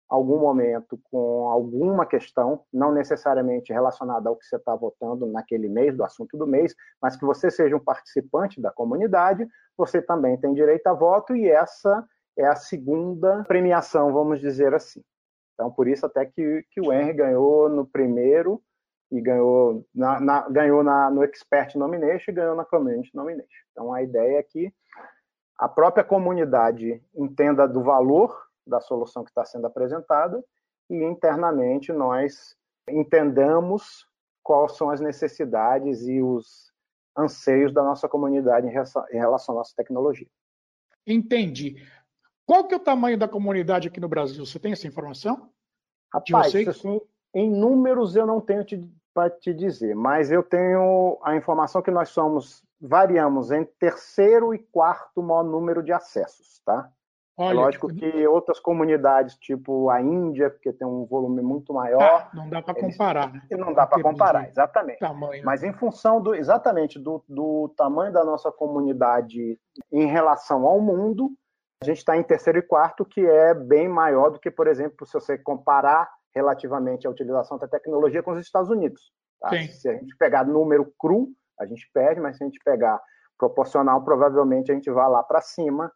algum 0.10 0.40
momento 0.40 1.00
com 1.10 1.50
alguma 1.50 2.06
questão, 2.06 2.64
não 2.72 2.92
necessariamente 2.92 3.74
relacionada 3.74 4.30
ao 4.30 4.36
que 4.36 4.46
você 4.46 4.58
está 4.58 4.76
votando 4.76 5.26
naquele 5.26 5.68
mês, 5.68 5.96
do 5.96 6.04
assunto 6.04 6.38
do 6.38 6.46
mês, 6.46 6.76
mas 7.02 7.16
que 7.16 7.26
você 7.26 7.50
seja 7.50 7.76
um 7.76 7.84
participante 7.84 8.62
da 8.62 8.72
comunidade, 8.72 9.48
você 9.76 10.02
também 10.02 10.38
tem 10.38 10.54
direito 10.54 10.86
a 10.86 10.94
voto 10.94 11.36
e 11.36 11.50
essa 11.50 12.08
é 12.38 12.46
a 12.46 12.56
segunda 12.56 13.44
premiação, 13.46 14.14
vamos 14.14 14.40
dizer 14.40 14.74
assim. 14.76 15.02
Então, 15.54 15.72
por 15.72 15.88
isso 15.88 16.06
até 16.06 16.26
que, 16.26 16.64
que 16.72 16.82
o 16.82 16.92
Henry 16.92 17.14
ganhou 17.14 17.70
no 17.70 17.86
primeiro 17.86 18.62
e 19.14 19.22
ganhou, 19.22 19.86
na, 19.94 20.20
na, 20.20 20.50
ganhou 20.50 20.84
na, 20.84 21.12
no 21.12 21.24
Expert 21.24 21.76
Nomination 21.76 22.32
e 22.32 22.34
ganhou 22.34 22.56
na 22.56 22.66
Community 22.66 23.16
Nomination. 23.16 23.64
Então, 23.72 23.94
a 23.94 24.02
ideia 24.02 24.40
é 24.40 24.44
que 24.44 24.74
a 25.56 25.70
própria 25.70 26.04
comunidade 26.04 27.00
entenda 27.16 27.68
do 27.68 27.84
valor 27.84 28.36
da 28.66 28.82
solução 28.82 29.24
que 29.24 29.30
está 29.30 29.46
sendo 29.46 29.68
apresentada 29.68 30.44
e 30.90 30.96
internamente 31.04 31.94
nós 31.94 32.58
entendamos 32.90 34.08
quais 34.42 34.76
são 34.76 34.90
as 34.90 35.00
necessidades 35.00 36.08
e 36.08 36.20
os 36.20 36.74
anseios 37.16 37.72
da 37.72 37.84
nossa 37.84 38.10
comunidade 38.10 38.66
em 38.68 38.72
relação 39.18 39.54
à 39.54 39.58
nossa 39.60 39.74
tecnologia. 39.78 40.28
Entendi. 41.06 41.76
Qual 42.48 42.68
que 42.68 42.74
é 42.74 42.78
o 42.78 42.84
tamanho 42.84 43.18
da 43.18 43.28
comunidade 43.28 43.88
aqui 43.88 44.00
no 44.00 44.10
Brasil? 44.10 44.44
Você 44.44 44.58
tem 44.58 44.72
essa 44.72 44.88
informação? 44.88 45.52
Rapaz, 46.12 46.56
assim, 46.68 47.00
em 47.34 47.50
números 47.50 48.16
eu 48.16 48.26
não 48.26 48.42
tenho 48.42 48.66
para 49.14 49.30
te 49.30 49.54
dizer, 49.54 49.96
mas 49.96 50.32
eu 50.32 50.44
tenho 50.44 51.20
a 51.24 51.36
informação 51.36 51.82
que 51.82 51.92
nós 51.92 52.10
somos, 52.10 52.64
variamos 52.82 53.52
em 53.52 53.64
terceiro 53.64 54.54
e 54.54 54.60
quarto 54.60 55.22
maior 55.22 55.44
número 55.44 55.84
de 55.84 55.94
acessos, 55.94 56.62
tá? 56.66 56.90
É 57.38 57.46
Olha, 57.46 57.62
Lógico 57.62 57.88
que 57.88 58.28
outras 58.28 58.60
comunidades, 58.60 59.36
tipo 59.38 59.90
a 59.90 60.00
Índia, 60.00 60.52
porque 60.52 60.72
tem 60.72 60.88
um 60.88 61.04
volume 61.06 61.42
muito 61.42 61.74
maior. 61.74 62.02
Ah, 62.02 62.30
não 62.32 62.48
dá 62.48 62.62
para 62.62 62.76
comparar, 62.76 63.34
né? 63.34 63.42
Não 63.52 63.74
dá 63.74 63.88
para 63.88 64.04
comparar, 64.04 64.48
exatamente. 64.48 65.00
Tamanho. 65.00 65.44
Mas 65.44 65.64
em 65.64 65.74
função 65.74 66.22
do 66.22 66.36
exatamente 66.36 67.00
do, 67.00 67.24
do 67.28 67.74
tamanho 67.76 68.14
da 68.14 68.24
nossa 68.24 68.52
comunidade 68.52 69.60
em 69.92 70.06
relação 70.06 70.68
ao 70.68 70.80
mundo, 70.80 71.32
a 71.82 71.86
gente 71.86 71.98
está 71.98 72.16
em 72.16 72.22
terceiro 72.22 72.60
e 72.60 72.62
quarto, 72.62 73.04
que 73.04 73.26
é 73.26 73.54
bem 73.56 73.90
maior 73.90 74.30
do 74.30 74.40
que, 74.40 74.52
por 74.52 74.68
exemplo, 74.68 75.06
se 75.06 75.14
você 75.14 75.36
comparar 75.36 76.10
relativamente 76.36 77.08
à 77.08 77.10
utilização 77.10 77.58
da 77.58 77.68
tecnologia 77.68 78.24
com 78.24 78.32
os 78.32 78.40
Estados 78.40 78.70
Unidos. 78.70 79.12
Tá? 79.40 79.50
Se 79.68 79.90
a 79.90 79.94
gente 79.94 80.16
pegar 80.18 80.46
número 80.46 80.92
cru, 80.98 81.30
a 81.60 81.66
gente 81.66 81.90
perde, 81.94 82.20
mas 82.20 82.38
se 82.38 82.44
a 82.44 82.48
gente 82.48 82.60
pegar 82.64 83.00
proporcional, 83.38 84.04
provavelmente 84.04 84.72
a 84.72 84.76
gente 84.76 84.90
vai 84.90 85.10
lá 85.10 85.24
para 85.24 85.42
cima 85.42 85.92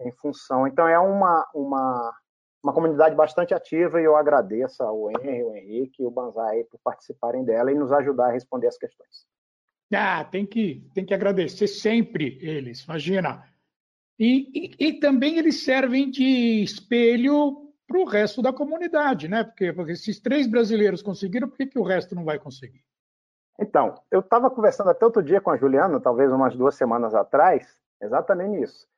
em 0.00 0.12
função. 0.12 0.66
Então 0.66 0.86
é 0.86 0.98
uma, 0.98 1.46
uma, 1.54 2.14
uma 2.62 2.72
comunidade 2.72 3.14
bastante 3.14 3.54
ativa 3.54 4.00
e 4.00 4.04
eu 4.04 4.16
agradeço 4.16 4.82
ao 4.82 5.10
Henry, 5.10 5.42
o 5.42 5.54
Henrique 5.54 6.02
e 6.02 6.06
o 6.06 6.10
Banzai 6.10 6.64
por 6.64 6.80
participarem 6.82 7.44
dela 7.44 7.70
e 7.70 7.74
nos 7.74 7.92
ajudar 7.92 8.28
a 8.28 8.32
responder 8.32 8.68
as 8.68 8.78
questões. 8.78 9.26
Ah, 9.94 10.24
tem 10.24 10.46
que, 10.46 10.88
tem 10.94 11.04
que 11.04 11.12
agradecer 11.12 11.66
sempre 11.66 12.38
eles, 12.40 12.84
imagina. 12.84 13.44
E, 14.18 14.74
e, 14.78 14.88
e 14.88 15.00
também 15.00 15.38
eles 15.38 15.64
servem 15.64 16.10
de 16.10 16.62
espelho 16.62 17.61
para 17.92 18.00
o 18.00 18.06
resto 18.06 18.40
da 18.40 18.52
comunidade, 18.52 19.28
né? 19.28 19.44
Porque, 19.44 19.70
porque 19.72 19.92
esses 19.92 20.18
três 20.18 20.46
brasileiros 20.46 21.02
conseguiram, 21.02 21.46
por 21.46 21.58
que, 21.58 21.66
que 21.66 21.78
o 21.78 21.82
resto 21.82 22.14
não 22.14 22.24
vai 22.24 22.38
conseguir? 22.38 22.82
Então, 23.60 23.94
eu 24.10 24.20
estava 24.20 24.50
conversando 24.50 24.88
até 24.88 25.04
outro 25.04 25.22
dia 25.22 25.40
com 25.40 25.50
a 25.50 25.58
Juliana, 25.58 26.00
talvez 26.00 26.32
umas 26.32 26.56
duas 26.56 26.74
semanas 26.74 27.14
atrás, 27.14 27.78
exatamente 28.00 28.62
isso. 28.62 28.88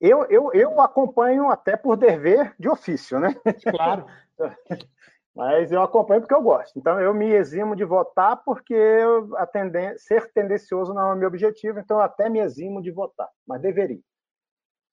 Eu, 0.00 0.24
eu, 0.30 0.50
eu 0.54 0.80
acompanho 0.80 1.50
até 1.50 1.76
por 1.76 1.98
dever 1.98 2.54
de 2.58 2.66
ofício, 2.66 3.20
né? 3.20 3.34
Claro. 3.70 4.06
Mas 5.36 5.70
eu 5.70 5.82
acompanho 5.82 6.22
porque 6.22 6.34
eu 6.34 6.42
gosto. 6.42 6.78
Então, 6.78 6.98
eu 6.98 7.12
me 7.12 7.30
eximo 7.30 7.76
de 7.76 7.84
votar 7.84 8.42
porque 8.42 8.74
tenden 9.52 9.96
ser 9.98 10.32
tendencioso 10.32 10.94
não 10.94 11.10
é 11.10 11.12
o 11.12 11.16
meu 11.16 11.28
objetivo, 11.28 11.78
então 11.78 11.98
eu 11.98 12.02
até 12.02 12.28
me 12.30 12.40
eximo 12.40 12.82
de 12.82 12.90
votar, 12.90 13.28
mas 13.46 13.60
deveria 13.60 14.00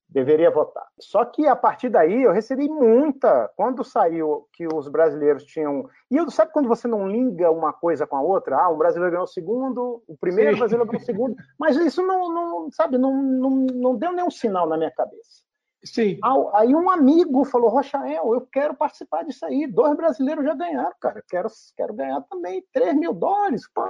deveria 0.10 0.50
votar. 0.50 0.88
Só 1.00 1.26
que 1.26 1.46
a 1.48 1.56
partir 1.56 1.90
daí 1.90 2.24
eu 2.24 2.32
recebi 2.32 2.70
muita. 2.70 3.50
Quando 3.56 3.84
saiu 3.84 4.48
que 4.54 4.68
os 4.68 4.88
brasileiros 4.88 5.44
tinham. 5.44 5.90
E 6.10 6.16
eu, 6.16 6.30
sabe 6.32 6.52
quando 6.52 6.70
você 6.70 6.88
não 6.88 7.08
liga 7.08 7.52
uma 7.52 7.74
coisa 7.74 8.08
com 8.08 8.16
a 8.16 8.22
outra? 8.22 8.58
Ah, 8.58 8.70
o 8.70 8.78
brasileiro 8.78 9.12
ganhou 9.12 9.26
o 9.26 9.28
segundo, 9.28 10.04
o 10.08 10.18
primeiro 10.18 10.54
Sim. 10.54 10.60
brasileiro 10.60 10.90
ganhou 10.90 11.02
o 11.02 11.06
segundo. 11.06 11.36
Mas 11.60 11.76
isso 11.76 12.02
não, 12.06 12.34
não 12.34 12.72
sabe, 12.72 12.98
não, 12.98 13.22
não, 13.22 13.50
não 13.50 13.96
deu 13.96 14.12
nenhum 14.12 14.32
sinal 14.32 14.68
na 14.68 14.78
minha 14.78 14.92
cabeça. 14.92 15.46
Sim. 15.84 16.20
Aí 16.54 16.74
um 16.74 16.90
amigo 16.90 17.46
falou, 17.46 17.70
Rochael, 17.70 18.34
eu 18.34 18.42
quero 18.52 18.76
participar 18.76 19.24
disso 19.24 19.46
aí. 19.46 19.68
Dois 19.68 19.96
brasileiros 19.96 20.44
já 20.44 20.54
ganharam, 20.54 20.96
cara. 21.00 21.24
Quero, 21.30 21.50
quero 21.76 21.94
ganhar 21.94 22.22
também 22.22 22.66
3 22.74 22.96
mil 22.96 23.14
dólares. 23.14 23.70
Pô, 23.74 23.84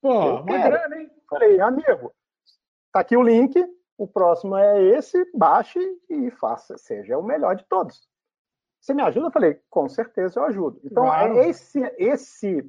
Pô 0.00 0.40
uma 0.40 0.58
grana, 0.58 0.96
hein? 0.96 1.10
Falei, 1.28 1.60
amigo, 1.60 2.12
tá 2.92 3.00
aqui 3.00 3.16
o 3.16 3.22
link, 3.22 3.54
o 3.98 4.06
próximo 4.06 4.56
é 4.56 4.80
esse, 4.80 5.28
baixe 5.34 5.80
e 6.08 6.30
faça, 6.30 6.78
seja 6.78 7.18
o 7.18 7.22
melhor 7.22 7.56
de 7.56 7.64
todos. 7.64 8.08
Você 8.80 8.94
me 8.94 9.02
ajuda? 9.02 9.26
Eu 9.26 9.32
falei, 9.32 9.60
com 9.68 9.88
certeza 9.88 10.38
eu 10.38 10.44
ajudo. 10.44 10.80
Então, 10.84 11.02
claro. 11.02 11.40
esse, 11.40 11.80
esse, 11.98 12.64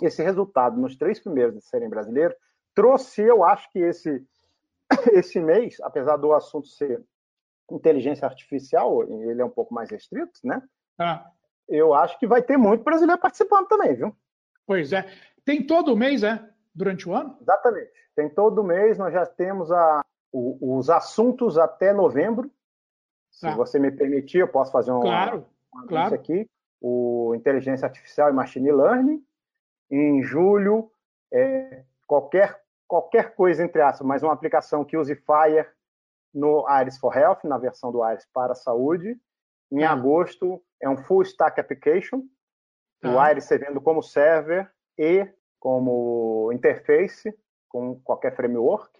esse 0.00 0.22
resultado 0.22 0.80
nos 0.80 0.96
três 0.96 1.18
primeiros 1.18 1.56
de 1.56 1.62
serem 1.62 1.88
brasileiros 1.88 2.36
trouxe, 2.72 3.20
eu 3.20 3.42
acho 3.42 3.68
que 3.72 3.80
esse, 3.80 4.24
esse 5.12 5.40
mês, 5.40 5.80
apesar 5.80 6.16
do 6.16 6.32
assunto 6.32 6.68
ser 6.68 7.04
inteligência 7.68 8.26
artificial, 8.26 9.02
ele 9.02 9.42
é 9.42 9.44
um 9.44 9.50
pouco 9.50 9.74
mais 9.74 9.90
restrito, 9.90 10.38
né? 10.44 10.62
Ah. 10.96 11.28
Eu 11.68 11.94
acho 11.94 12.16
que 12.18 12.28
vai 12.28 12.42
ter 12.42 12.56
muito 12.56 12.84
brasileiro 12.84 13.20
participando 13.20 13.66
também, 13.66 13.94
viu? 13.94 14.16
Pois 14.64 14.92
é. 14.92 15.04
Tem 15.44 15.66
todo 15.66 15.96
mês, 15.96 16.22
é? 16.22 16.48
Durante 16.72 17.08
o 17.08 17.14
ano? 17.14 17.36
Exatamente. 17.40 17.90
Tem 18.14 18.28
todo 18.28 18.62
mês, 18.62 18.98
nós 18.98 19.12
já 19.12 19.26
temos 19.26 19.70
a, 19.72 20.04
o, 20.32 20.76
os 20.78 20.90
assuntos 20.90 21.58
até 21.58 21.92
novembro. 21.92 22.50
Se 23.30 23.46
ah. 23.46 23.54
você 23.54 23.78
me 23.78 23.90
permitir, 23.90 24.38
eu 24.38 24.48
posso 24.48 24.72
fazer 24.72 24.92
um 24.92 25.00
claro, 25.00 25.46
uma 25.72 25.86
claro. 25.86 26.14
aqui. 26.14 26.48
O 26.80 27.34
inteligência 27.34 27.86
artificial 27.86 28.30
e 28.30 28.32
machine 28.32 28.72
learning. 28.72 29.24
Em 29.90 30.22
julho, 30.22 30.90
é, 31.32 31.84
qualquer 32.06 32.60
qualquer 32.86 33.36
coisa 33.36 33.62
entre 33.62 33.80
aspas, 33.80 34.04
mas 34.04 34.22
uma 34.24 34.32
aplicação 34.32 34.84
que 34.84 34.96
use 34.96 35.14
Fire 35.14 35.64
no 36.34 36.66
Iris 36.80 36.98
for 36.98 37.16
Health, 37.16 37.38
na 37.44 37.56
versão 37.56 37.92
do 37.92 38.04
Iris 38.04 38.26
para 38.32 38.52
a 38.52 38.56
saúde. 38.56 39.16
Em 39.70 39.84
ah. 39.84 39.92
agosto, 39.92 40.60
é 40.80 40.88
um 40.88 40.96
full 40.96 41.22
stack 41.22 41.60
application, 41.60 42.22
ah. 43.04 43.08
o 43.08 43.30
Iris 43.30 43.44
servindo 43.44 43.80
como 43.80 44.02
server 44.02 44.68
e 44.98 45.28
como 45.60 46.50
interface 46.52 47.32
com 47.68 48.00
qualquer 48.00 48.34
framework. 48.34 48.99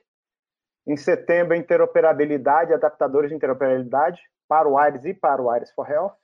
Em 0.86 0.96
setembro, 0.96 1.54
interoperabilidade, 1.54 2.72
adaptadores 2.72 3.30
de 3.30 3.36
interoperabilidade 3.36 4.20
para 4.48 4.68
o 4.68 4.82
Iris 4.84 5.04
e 5.04 5.14
para 5.14 5.42
o 5.42 5.54
Iris 5.54 5.70
for 5.72 5.88
Health. 5.88 6.16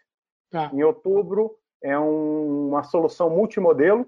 Tá. 0.50 0.70
Em 0.72 0.82
outubro, 0.82 1.56
é 1.82 1.98
um, 1.98 2.68
uma 2.68 2.82
solução 2.82 3.30
multimodelo, 3.30 4.06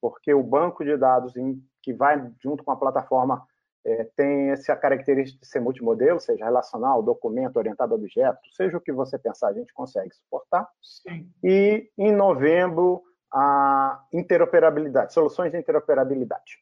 porque 0.00 0.32
o 0.32 0.42
banco 0.42 0.84
de 0.84 0.96
dados 0.96 1.36
em, 1.36 1.60
que 1.82 1.92
vai 1.92 2.30
junto 2.40 2.62
com 2.62 2.70
a 2.70 2.76
plataforma 2.76 3.46
é, 3.84 4.04
tem 4.16 4.50
essa 4.50 4.76
característica 4.76 5.40
de 5.40 5.46
ser 5.46 5.60
multimodelo, 5.60 6.20
seja 6.20 6.44
relacional, 6.44 7.02
documento, 7.02 7.56
orientado 7.56 7.94
a 7.94 7.96
objeto, 7.96 8.38
seja 8.54 8.76
o 8.76 8.80
que 8.80 8.92
você 8.92 9.18
pensar, 9.18 9.48
a 9.48 9.52
gente 9.52 9.72
consegue 9.72 10.14
suportar. 10.14 10.68
Sim. 10.80 11.28
E 11.42 11.90
em 11.98 12.12
novembro, 12.12 13.02
a 13.32 14.04
interoperabilidade, 14.12 15.12
soluções 15.12 15.50
de 15.50 15.58
interoperabilidade. 15.58 16.58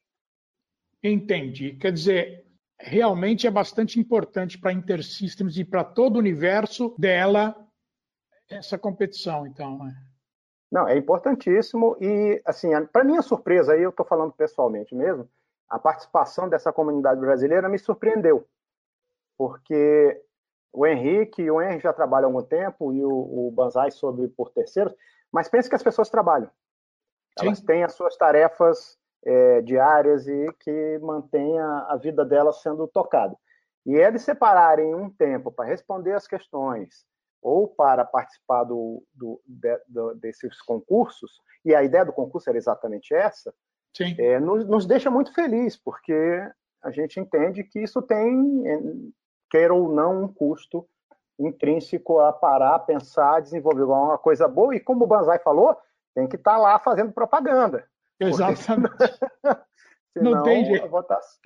Entendi. 1.03 1.73
Quer 1.75 1.93
dizer, 1.93 2.47
realmente 2.81 3.47
é 3.47 3.51
bastante 3.51 4.01
importante 4.01 4.59
para 4.59 4.71
a 4.71 4.75
Intersystems 4.75 5.57
e 5.57 5.65
para 5.65 5.85
todo 5.85 6.17
o 6.17 6.19
universo 6.19 6.95
dela 6.99 7.55
essa 8.49 8.77
competição, 8.77 9.47
então. 9.47 9.79
Né? 9.79 9.95
Não, 10.71 10.89
é 10.89 10.97
importantíssimo 10.97 11.97
e, 12.01 12.41
assim, 12.45 12.71
para 12.93 13.05
minha 13.05 13.23
surpresa, 13.23 13.75
aí 13.75 13.83
eu 13.83 13.91
estou 13.91 14.05
falando 14.05 14.33
pessoalmente 14.33 14.95
mesmo, 14.95 15.29
a 15.69 15.79
participação 15.79 16.49
dessa 16.49 16.73
comunidade 16.73 17.21
brasileira 17.21 17.69
me 17.69 17.79
surpreendeu, 17.79 18.47
porque 19.37 20.21
o 20.73 20.87
Henrique 20.87 21.43
e 21.43 21.51
o 21.51 21.61
Henrique 21.61 21.85
já 21.85 21.93
trabalham 21.93 22.29
há 22.29 22.33
algum 22.33 22.47
tempo 22.47 22.93
e 22.93 23.05
o, 23.05 23.49
o 23.49 23.51
Banzai 23.53 23.91
sobre 23.91 24.27
por 24.29 24.51
terceiros, 24.51 24.95
mas 25.31 25.49
pense 25.49 25.69
que 25.69 25.77
as 25.77 25.83
pessoas 25.83 26.09
trabalham. 26.09 26.51
Elas 27.39 27.59
Sim. 27.59 27.67
têm 27.67 27.85
as 27.85 27.95
suas 27.95 28.17
tarefas 28.17 28.99
é, 29.25 29.61
diárias 29.63 30.27
e 30.27 30.53
que 30.61 30.99
mantenha 31.03 31.65
a 31.89 31.97
vida 31.97 32.25
dela 32.25 32.53
sendo 32.53 32.87
tocada. 32.89 33.37
E 33.87 33.95
eles 33.95 34.23
separarem 34.23 34.95
um 34.95 35.11
tempo 35.11 35.51
para 35.51 35.65
responder 35.65 36.13
as 36.13 36.27
questões 36.27 37.05
ou 37.43 37.67
para 37.67 38.05
participar 38.05 38.65
do, 38.65 39.03
do, 39.15 39.41
de, 39.47 39.81
do, 39.89 40.15
desses 40.15 40.61
concursos, 40.61 41.41
e 41.65 41.75
a 41.75 41.83
ideia 41.83 42.05
do 42.05 42.13
concurso 42.13 42.51
era 42.51 42.59
exatamente 42.59 43.15
essa, 43.15 43.53
é, 44.19 44.39
nos, 44.39 44.67
nos, 44.67 44.87
deixa 44.87 45.11
muito 45.11 45.33
feliz, 45.35 45.77
porque 45.77 46.47
a 46.83 46.91
gente 46.91 47.19
entende 47.19 47.65
que 47.65 47.81
isso 47.81 48.01
tem, 48.03 48.69
é, 48.69 48.79
quer 49.51 49.73
ou 49.73 49.89
não, 49.93 50.25
um 50.25 50.29
custo 50.29 50.87
intrínseco 51.39 52.21
a 52.21 52.33
parar, 52.33 52.79
pensar, 52.81 53.41
desenvolver 53.41 53.85
uma 53.85 54.19
coisa 54.19 54.47
boa, 54.47 54.75
e 54.75 54.81
como 54.81 55.05
o 55.05 55.09
Banzai 55.09 55.39
falou, 55.39 55.77
tem 56.15 56.29
que 56.29 56.37
estar 56.37 56.53
tá 56.53 56.59
lá 56.59 56.79
fazendo 56.79 57.13
propaganda. 57.13 57.89
Exatamente. 58.21 58.95
Senão, 60.13 60.33
não 60.33 60.43
tem 60.43 60.65
jeito. 60.65 60.91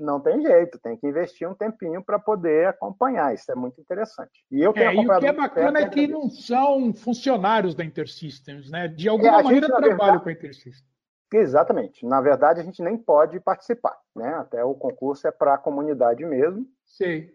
Não 0.00 0.20
tem 0.20 0.40
jeito, 0.40 0.78
tem 0.78 0.96
que 0.96 1.06
investir 1.06 1.46
um 1.46 1.54
tempinho 1.54 2.02
para 2.02 2.18
poder 2.18 2.68
acompanhar. 2.68 3.34
Isso 3.34 3.52
é 3.52 3.54
muito 3.54 3.78
interessante. 3.78 4.42
E 4.50 4.60
eu 4.62 4.72
é, 4.74 4.94
e 4.94 5.06
o 5.06 5.18
que 5.18 5.26
é 5.26 5.32
bacana 5.32 5.80
é 5.80 5.88
que 5.88 6.06
não 6.06 6.30
são 6.30 6.94
funcionários 6.94 7.74
da 7.74 7.84
Intersystems, 7.84 8.70
né? 8.70 8.88
De 8.88 9.06
alguma 9.08 9.40
é, 9.40 9.42
maneira 9.42 9.66
trabalham 9.66 9.96
verdade, 9.96 10.22
com 10.22 10.28
a 10.30 10.32
Intersystems. 10.32 10.94
Exatamente. 11.32 12.06
Na 12.06 12.20
verdade, 12.20 12.60
a 12.60 12.64
gente 12.64 12.82
nem 12.82 12.96
pode 12.96 13.38
participar, 13.38 13.98
né? 14.16 14.34
Até 14.34 14.64
o 14.64 14.74
concurso 14.74 15.28
é 15.28 15.30
para 15.30 15.54
a 15.54 15.58
comunidade 15.58 16.24
mesmo. 16.24 16.66
Sim. 16.86 17.28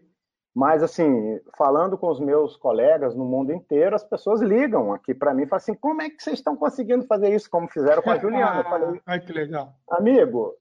Mas, 0.60 0.82
assim, 0.82 1.40
falando 1.56 1.96
com 1.96 2.10
os 2.10 2.20
meus 2.20 2.54
colegas 2.54 3.14
no 3.14 3.24
mundo 3.24 3.50
inteiro, 3.50 3.96
as 3.96 4.04
pessoas 4.04 4.42
ligam 4.42 4.92
aqui 4.92 5.14
para 5.14 5.32
mim 5.32 5.44
e 5.44 5.46
falam 5.46 5.56
assim: 5.56 5.72
como 5.72 6.02
é 6.02 6.10
que 6.10 6.22
vocês 6.22 6.38
estão 6.38 6.54
conseguindo 6.54 7.06
fazer 7.06 7.34
isso, 7.34 7.48
como 7.48 7.66
fizeram 7.66 8.02
com 8.02 8.10
a 8.10 8.18
Juliana? 8.20 8.62
Falei: 8.64 9.00
Ai, 9.06 9.20
que 9.20 9.32
legal. 9.32 9.72
Amigo, 9.88 10.54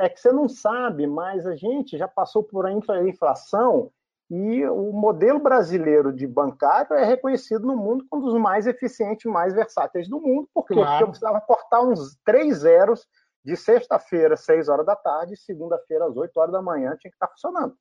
é 0.00 0.08
que 0.10 0.20
você 0.20 0.30
não 0.30 0.50
sabe, 0.50 1.06
mas 1.06 1.46
a 1.46 1.56
gente 1.56 1.96
já 1.96 2.06
passou 2.06 2.44
por 2.44 2.66
a 2.66 2.72
inflação 3.08 3.90
e 4.30 4.66
o 4.66 4.92
modelo 4.92 5.38
brasileiro 5.38 6.12
de 6.12 6.26
bancário 6.26 6.92
é 6.92 7.02
reconhecido 7.02 7.66
no 7.66 7.74
mundo 7.74 8.04
como 8.10 8.22
um 8.22 8.26
dos 8.26 8.38
mais 8.38 8.66
eficientes, 8.66 9.24
mais 9.32 9.54
versáteis 9.54 10.10
do 10.10 10.20
mundo. 10.20 10.46
Por 10.52 10.66
quê? 10.66 10.74
Claro. 10.74 10.90
Porque 10.90 11.04
eu 11.04 11.08
precisava 11.08 11.40
cortar 11.40 11.80
uns 11.80 12.18
três 12.22 12.58
zeros 12.58 13.08
de 13.42 13.56
sexta-feira, 13.56 14.36
seis 14.36 14.68
horas 14.68 14.84
da 14.84 14.94
tarde, 14.94 15.38
segunda-feira, 15.38 16.04
às 16.04 16.14
oito 16.18 16.36
horas 16.38 16.52
da 16.52 16.60
manhã, 16.60 16.94
tinha 16.98 17.10
que 17.10 17.16
estar 17.16 17.28
funcionando. 17.28 17.74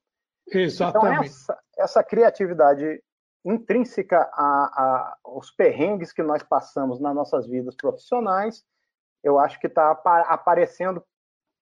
Exatamente. 0.48 1.14
Então, 1.14 1.24
essa, 1.24 1.60
essa 1.78 2.04
criatividade 2.04 3.02
intrínseca 3.44 4.30
a, 4.34 4.44
a, 4.44 5.18
aos 5.24 5.52
perrengues 5.52 6.12
que 6.12 6.24
nós 6.24 6.42
passamos 6.42 7.00
nas 7.00 7.14
nossas 7.14 7.48
vidas 7.48 7.76
profissionais, 7.76 8.66
eu 9.24 9.40
acho 9.40 9.60
que 9.60 9.68
está 9.68 9.92
aparecendo. 9.92 11.04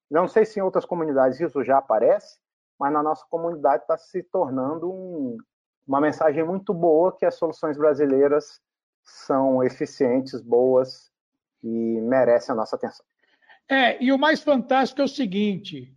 Não 0.10 0.28
sei 0.28 0.46
se 0.46 0.60
em 0.60 0.64
outras 0.64 0.86
comunidades 0.86 1.40
isso 1.40 1.64
já 1.64 1.78
aparece, 1.78 2.38
mas 2.80 2.92
na 2.92 3.04
nossa 3.04 3.26
comunidade 3.30 3.84
está 3.84 3.98
se 3.98 4.24
tornando 4.24 4.92
um, 4.92 5.38
uma 5.88 6.00
mensagem 6.00 6.44
muito 6.44 6.74
boa 6.74 7.16
que 7.16 7.26
as 7.26 7.36
soluções 7.36 7.78
brasileiras 7.78 8.62
são 9.04 9.64
eficientes, 9.64 10.42
boas 10.42 11.12
e 11.62 11.68
merece 12.02 12.52
a 12.52 12.56
nossa 12.56 12.76
atenção. 12.76 13.06
É, 13.68 14.02
e 14.02 14.12
o 14.12 14.18
mais 14.18 14.42
fantástico 14.42 15.02
é 15.02 15.06
o 15.06 15.08
seguinte: 15.08 15.94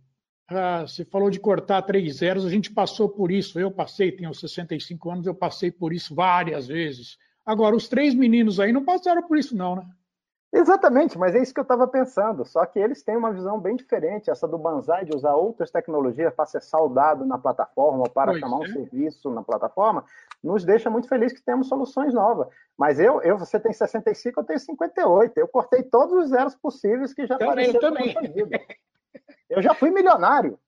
ah, 0.49 0.81
você 0.87 1.03
falou 1.03 1.29
de 1.29 1.39
cortar 1.39 1.81
três 1.81 2.17
zeros, 2.17 2.45
a 2.45 2.49
gente 2.49 2.71
passou 2.71 3.09
por 3.09 3.31
isso. 3.31 3.59
Eu 3.59 3.69
passei, 3.69 4.11
tenho 4.11 4.33
65 4.33 5.11
anos, 5.11 5.27
eu 5.27 5.35
passei 5.35 5.71
por 5.71 5.91
isso 5.91 6.15
várias 6.15 6.67
vezes. 6.67 7.17
Agora, 7.45 7.75
os 7.75 7.87
três 7.87 8.13
meninos 8.13 8.59
aí 8.59 8.71
não 8.71 8.83
passaram 8.83 9.23
por 9.23 9.37
isso, 9.37 9.55
não, 9.55 9.75
né? 9.75 9.85
Exatamente, 10.53 11.17
mas 11.17 11.35
é 11.35 11.41
isso 11.41 11.53
que 11.53 11.59
eu 11.59 11.63
estava 11.63 11.85
pensando. 11.87 12.45
Só 12.45 12.65
que 12.65 12.79
eles 12.79 13.03
têm 13.03 13.17
uma 13.17 13.33
visão 13.33 13.59
bem 13.59 13.75
diferente, 13.75 14.29
essa 14.29 14.47
do 14.47 14.57
Banzai, 14.57 15.03
de 15.03 15.13
usar 15.13 15.35
outras 15.35 15.69
tecnologias 15.69 16.33
para 16.33 16.45
ser 16.45 16.61
saudado 16.61 17.25
na 17.25 17.37
plataforma 17.37 17.99
ou 17.99 18.09
para 18.09 18.31
pois 18.31 18.39
chamar 18.39 18.57
é. 18.57 18.59
um 18.61 18.73
serviço 18.73 19.29
na 19.29 19.43
plataforma, 19.43 20.05
nos 20.41 20.63
deixa 20.63 20.89
muito 20.89 21.09
feliz 21.09 21.33
que 21.33 21.41
temos 21.41 21.67
soluções 21.67 22.13
novas. 22.13 22.47
Mas 22.77 22.99
eu, 22.99 23.21
eu 23.21 23.37
você 23.37 23.59
tem 23.59 23.73
65, 23.73 24.39
eu 24.39 24.43
tenho 24.45 24.59
58. 24.59 25.37
Eu 25.37 25.47
cortei 25.49 25.83
todos 25.83 26.13
os 26.13 26.29
zeros 26.29 26.55
possíveis 26.55 27.13
que 27.13 27.27
já 27.27 27.37
também, 27.37 27.51
apareceram 27.51 27.79
também. 27.81 28.13
na 28.13 28.21
vida. 28.21 28.59
Eu 29.49 29.61
já 29.61 29.73
fui 29.73 29.89
milionário. 29.91 30.59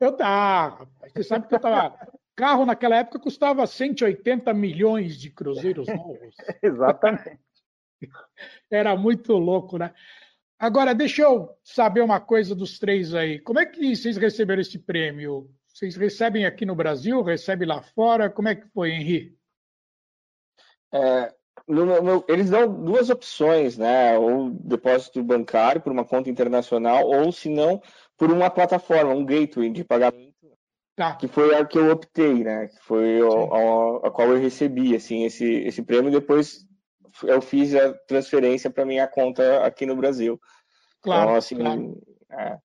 Eu 0.00 0.12
tá. 0.12 0.86
Você 1.12 1.22
sabe 1.22 1.48
que 1.48 1.54
eu 1.54 1.60
tava. 1.60 1.98
Carro 2.36 2.66
naquela 2.66 2.96
época 2.96 3.20
custava 3.20 3.64
180 3.66 4.52
milhões 4.52 5.16
de 5.16 5.30
cruzeiros 5.30 5.86
novos. 5.86 6.34
Exatamente. 6.62 7.38
Era 8.70 8.96
muito 8.96 9.34
louco, 9.34 9.78
né? 9.78 9.94
Agora, 10.58 10.94
deixa 10.94 11.22
eu 11.22 11.56
saber 11.62 12.00
uma 12.00 12.20
coisa 12.20 12.54
dos 12.54 12.78
três 12.78 13.14
aí. 13.14 13.38
Como 13.38 13.60
é 13.60 13.66
que 13.66 13.94
vocês 13.94 14.16
receberam 14.16 14.62
esse 14.62 14.78
prêmio? 14.78 15.48
Vocês 15.68 15.96
recebem 15.96 16.46
aqui 16.46 16.64
no 16.64 16.74
Brasil, 16.74 17.22
recebem 17.22 17.66
lá 17.66 17.82
fora? 17.82 18.30
Como 18.30 18.48
é 18.48 18.54
que 18.54 18.66
foi, 18.68 18.90
Henri? 18.90 19.36
É, 20.92 21.34
no, 21.66 22.02
no, 22.02 22.24
eles 22.28 22.50
dão 22.50 22.68
duas 22.68 23.10
opções, 23.10 23.78
né? 23.78 24.18
Ou 24.18 24.50
depósito 24.50 25.22
bancário 25.22 25.80
por 25.80 25.92
uma 25.92 26.04
conta 26.04 26.28
internacional, 26.28 27.06
ou 27.06 27.32
se 27.32 27.48
não, 27.48 27.80
por 28.16 28.30
uma 28.30 28.50
plataforma, 28.50 29.12
um 29.12 29.24
gateway 29.24 29.70
de 29.70 29.84
pagamento, 29.84 30.34
tá. 30.96 31.16
que 31.16 31.26
foi 31.26 31.54
a 31.54 31.64
que 31.64 31.78
eu 31.78 31.90
optei, 31.90 32.44
né? 32.44 32.68
Que 32.68 32.78
foi 32.82 33.20
a, 33.20 33.24
a, 33.24 34.08
a, 34.08 34.10
qual 34.10 34.28
eu 34.28 34.38
recebi, 34.38 34.94
assim, 34.94 35.24
esse, 35.24 35.44
esse 35.44 35.82
prêmio. 35.82 36.10
Depois 36.10 36.66
eu 37.22 37.40
fiz 37.40 37.74
a 37.74 37.92
transferência 38.06 38.70
para 38.70 38.84
minha 38.84 39.06
conta 39.06 39.64
aqui 39.64 39.86
no 39.86 39.96
Brasil. 39.96 40.40
Claro, 41.00 41.24
então, 41.24 41.34
assim, 41.36 41.56
claro. 41.56 42.02
É, 42.30 42.58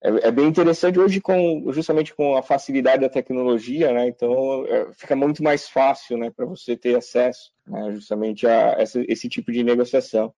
é, 0.00 0.28
é, 0.28 0.30
bem 0.30 0.46
interessante 0.46 0.98
hoje 0.98 1.20
com 1.20 1.72
justamente 1.72 2.14
com 2.14 2.36
a 2.36 2.42
facilidade 2.42 3.02
da 3.02 3.08
tecnologia, 3.08 3.92
né? 3.92 4.06
Então 4.06 4.64
é, 4.66 4.92
fica 4.92 5.16
muito 5.16 5.42
mais 5.42 5.68
fácil, 5.68 6.16
né, 6.16 6.30
para 6.30 6.46
você 6.46 6.76
ter 6.76 6.96
acesso, 6.96 7.52
né, 7.66 7.90
justamente 7.92 8.46
a 8.46 8.76
essa, 8.78 9.02
esse 9.08 9.28
tipo 9.28 9.50
de 9.50 9.64
negociação. 9.64 10.32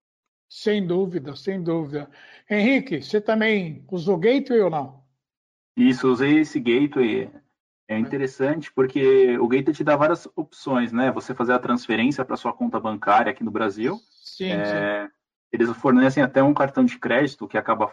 Sem 0.49 0.85
dúvida, 0.85 1.37
sem 1.37 1.63
dúvida. 1.63 2.11
Henrique, 2.51 3.03
você 3.03 3.21
também 3.21 3.85
usou 3.91 4.19
Gateway 4.19 4.61
ou 4.63 4.71
não? 4.71 5.05
Isso, 5.77 6.11
usei 6.11 6.41
esse 6.41 6.59
Gateway. 6.59 7.31
É 7.87 7.99
interessante 7.99 8.73
porque 8.73 9.37
o 9.39 9.47
Gateway 9.47 9.75
te 9.75 9.85
dá 9.85 9.97
várias 9.97 10.27
opções, 10.35 10.93
né? 10.93 11.13
Você 11.13 11.35
fazer 11.35 11.53
a 11.53 11.59
transferência 11.59 12.25
para 12.25 12.37
sua 12.37 12.53
conta 12.53 12.81
bancária 12.81 13.31
aqui 13.31 13.45
no 13.45 13.51
Brasil. 13.51 13.97
Sim, 14.23 14.53
é, 14.53 15.07
sim. 15.07 15.13
Eles 15.53 15.71
fornecem 15.77 16.23
até 16.23 16.43
um 16.43 16.55
cartão 16.55 16.85
de 16.85 16.99
crédito 16.99 17.47
que 17.47 17.59
acaba 17.59 17.93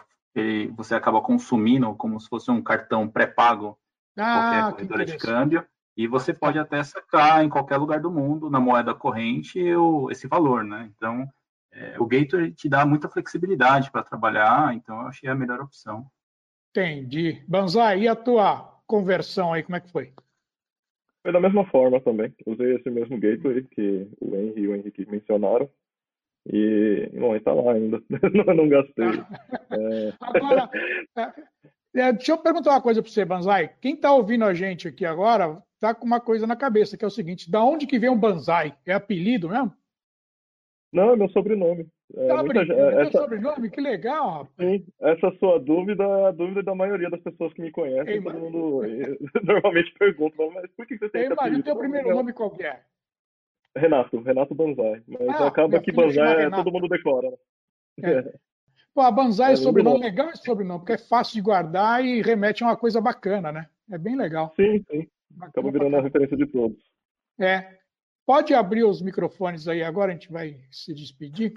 você 0.76 0.94
acaba 0.94 1.20
consumindo 1.20 1.94
como 1.94 2.20
se 2.20 2.28
fosse 2.28 2.50
um 2.50 2.62
cartão 2.62 3.08
pré-pago 3.08 3.78
ah, 4.16 4.32
qualquer 4.32 4.70
corredora 4.72 5.04
de 5.04 5.16
câmbio 5.16 5.66
e 5.96 6.06
você 6.06 6.32
pode 6.32 6.58
até 6.58 6.82
sacar 6.82 7.44
em 7.44 7.48
qualquer 7.48 7.76
lugar 7.76 8.00
do 8.00 8.10
mundo 8.10 8.48
na 8.48 8.60
moeda 8.60 8.94
corrente 8.94 9.58
esse 10.10 10.26
valor, 10.26 10.64
né? 10.64 10.90
Então 10.94 11.28
é, 11.72 11.94
o 11.98 12.06
Gateway 12.06 12.52
te 12.52 12.68
dá 12.68 12.84
muita 12.86 13.08
flexibilidade 13.08 13.90
para 13.90 14.02
trabalhar, 14.02 14.74
então 14.74 15.00
eu 15.00 15.08
achei 15.08 15.28
a 15.28 15.34
melhor 15.34 15.60
opção. 15.60 16.06
Entendi. 16.70 17.42
Banzai, 17.46 18.00
e 18.00 18.08
a 18.08 18.16
tua 18.16 18.80
conversão 18.86 19.52
aí, 19.52 19.62
como 19.62 19.76
é 19.76 19.80
que 19.80 19.90
foi? 19.90 20.12
Foi 21.22 21.32
da 21.32 21.40
mesma 21.40 21.64
forma 21.66 22.00
também. 22.00 22.34
Usei 22.46 22.76
esse 22.76 22.90
mesmo 22.90 23.18
gateway 23.18 23.62
que 23.64 24.08
o 24.20 24.34
Henry 24.34 24.62
e 24.62 24.68
o 24.68 24.74
Henrique 24.74 25.06
mencionaram. 25.10 25.68
E, 26.50 27.10
bom, 27.18 27.36
está 27.36 27.52
lá 27.52 27.72
ainda. 27.72 28.02
não, 28.46 28.54
não 28.54 28.68
gastei. 28.68 29.04
É... 29.70 30.12
Agora, 30.20 30.70
é, 31.94 32.00
é, 32.00 32.12
deixa 32.12 32.32
eu 32.32 32.38
perguntar 32.38 32.70
uma 32.70 32.80
coisa 32.80 33.02
para 33.02 33.10
você, 33.10 33.24
Banzai. 33.24 33.70
Quem 33.80 33.94
está 33.94 34.12
ouvindo 34.12 34.44
a 34.44 34.54
gente 34.54 34.88
aqui 34.88 35.04
agora 35.04 35.62
está 35.74 35.94
com 35.94 36.06
uma 36.06 36.20
coisa 36.20 36.46
na 36.46 36.56
cabeça, 36.56 36.96
que 36.96 37.04
é 37.04 37.08
o 37.08 37.10
seguinte: 37.10 37.50
da 37.50 37.62
onde 37.62 37.86
que 37.86 37.98
vem 37.98 38.08
o 38.08 38.16
Banzai? 38.16 38.74
É 38.86 38.94
apelido 38.94 39.50
mesmo? 39.50 39.72
Não, 40.90 41.10
é 41.10 41.16
meu 41.16 41.28
sobrenome. 41.28 41.86
É, 42.16 42.28
tá 42.28 42.42
muita, 42.42 42.60
é, 42.62 43.02
essa... 43.02 43.18
sobrenome? 43.18 43.70
Que 43.70 43.80
legal, 43.82 44.30
rapaz. 44.30 44.50
Sim, 44.58 44.86
essa 45.00 45.30
sua 45.38 45.60
dúvida 45.60 46.02
é 46.02 46.26
a 46.28 46.30
dúvida 46.30 46.62
da 46.62 46.74
maioria 46.74 47.10
das 47.10 47.20
pessoas 47.20 47.52
que 47.52 47.60
me 47.60 47.70
conhecem. 47.70 48.14
Ei, 48.14 48.22
todo 48.22 48.38
mundo 48.38 48.80
normalmente 49.44 49.92
pergunta, 49.98 50.36
mas 50.54 50.70
por 50.74 50.86
que 50.86 50.96
você 50.96 51.10
tem 51.10 51.20
Ei, 51.22 51.26
esse 51.26 51.34
apelido? 51.34 51.60
o 51.60 51.64
teu 51.64 51.76
primeiro 51.76 52.14
nome 52.14 52.32
qual 52.32 52.56
é? 52.60 52.80
Renato, 53.78 54.20
Renato 54.20 54.54
Banzai. 54.54 55.02
Mas 55.06 55.40
ah, 55.40 55.46
acaba 55.46 55.80
que 55.80 55.92
Banzai 55.92 56.46
é, 56.46 56.50
todo 56.50 56.72
mundo 56.72 56.88
decora. 56.88 57.28
É. 58.02 58.34
Pô, 58.94 59.00
a 59.02 59.10
Banzai 59.10 59.50
é, 59.50 59.52
é 59.54 59.56
sobrenome 59.56 60.00
legal 60.00 60.30
esse 60.30 60.44
sobrenome, 60.44 60.80
porque 60.80 60.92
é 60.92 60.98
fácil 60.98 61.34
de 61.34 61.40
guardar 61.40 62.04
e 62.04 62.20
remete 62.20 62.62
a 62.62 62.66
uma 62.66 62.76
coisa 62.76 63.00
bacana, 63.00 63.52
né? 63.52 63.68
É 63.90 63.96
bem 63.96 64.16
legal. 64.16 64.52
Sim, 64.56 64.84
sim. 64.90 65.08
Bacana 65.30 65.50
acaba 65.50 65.70
virando 65.70 65.96
a 65.96 66.02
referência 66.02 66.36
de 66.36 66.46
todos. 66.46 66.78
É. 67.38 67.78
Pode 68.26 68.52
abrir 68.52 68.84
os 68.84 69.00
microfones 69.00 69.66
aí 69.68 69.82
agora, 69.82 70.10
a 70.10 70.14
gente 70.14 70.30
vai 70.30 70.60
se 70.70 70.92
despedir. 70.92 71.54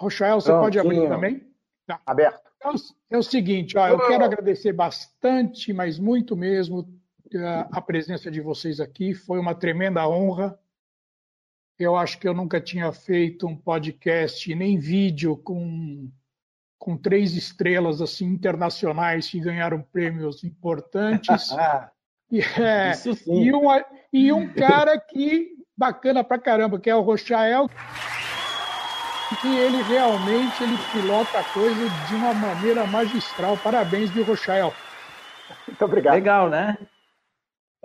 Rochael, 0.00 0.40
você 0.40 0.52
pode 0.52 0.78
abrir 0.78 1.08
também? 1.08 1.42
Tá. 1.86 2.00
Aberto. 2.04 2.46
É 2.62 2.68
o, 2.68 2.74
é 3.10 3.18
o 3.18 3.22
seguinte, 3.22 3.76
ó, 3.78 3.88
eu 3.88 4.06
quero 4.06 4.24
agradecer 4.24 4.72
bastante, 4.72 5.72
mas 5.72 5.98
muito 5.98 6.36
mesmo, 6.36 6.86
a 7.70 7.80
presença 7.80 8.30
de 8.30 8.40
vocês 8.40 8.80
aqui. 8.80 9.14
Foi 9.14 9.38
uma 9.38 9.54
tremenda 9.54 10.06
honra. 10.08 10.58
Eu 11.78 11.94
acho 11.94 12.18
que 12.18 12.26
eu 12.26 12.32
nunca 12.32 12.60
tinha 12.60 12.90
feito 12.92 13.46
um 13.46 13.54
podcast 13.54 14.54
nem 14.54 14.78
vídeo 14.78 15.36
com, 15.36 16.10
com 16.78 16.96
três 16.96 17.34
estrelas 17.34 18.00
assim 18.00 18.26
internacionais 18.26 19.28
que 19.28 19.40
ganharam 19.40 19.82
prêmios 19.82 20.42
importantes. 20.42 21.50
e, 22.32 22.40
é, 22.40 22.92
e, 23.26 23.52
um, 23.52 23.62
e 24.12 24.32
um 24.32 24.48
cara 24.54 24.98
que 24.98 25.50
bacana 25.76 26.24
pra 26.24 26.38
caramba, 26.38 26.80
que 26.80 26.88
é 26.88 26.96
o 26.96 27.02
Rochael, 27.02 27.68
que 29.42 29.48
ele 29.58 29.82
realmente 29.82 30.62
ele 30.62 30.78
pilota 30.92 31.40
a 31.40 31.44
coisa 31.44 31.90
de 32.08 32.14
uma 32.14 32.32
maneira 32.32 32.86
magistral. 32.86 33.58
Parabéns, 33.58 34.10
viu, 34.10 34.24
Rochael? 34.24 34.72
Muito 35.68 35.84
obrigado. 35.84 36.14
Legal, 36.14 36.48
né? 36.48 36.78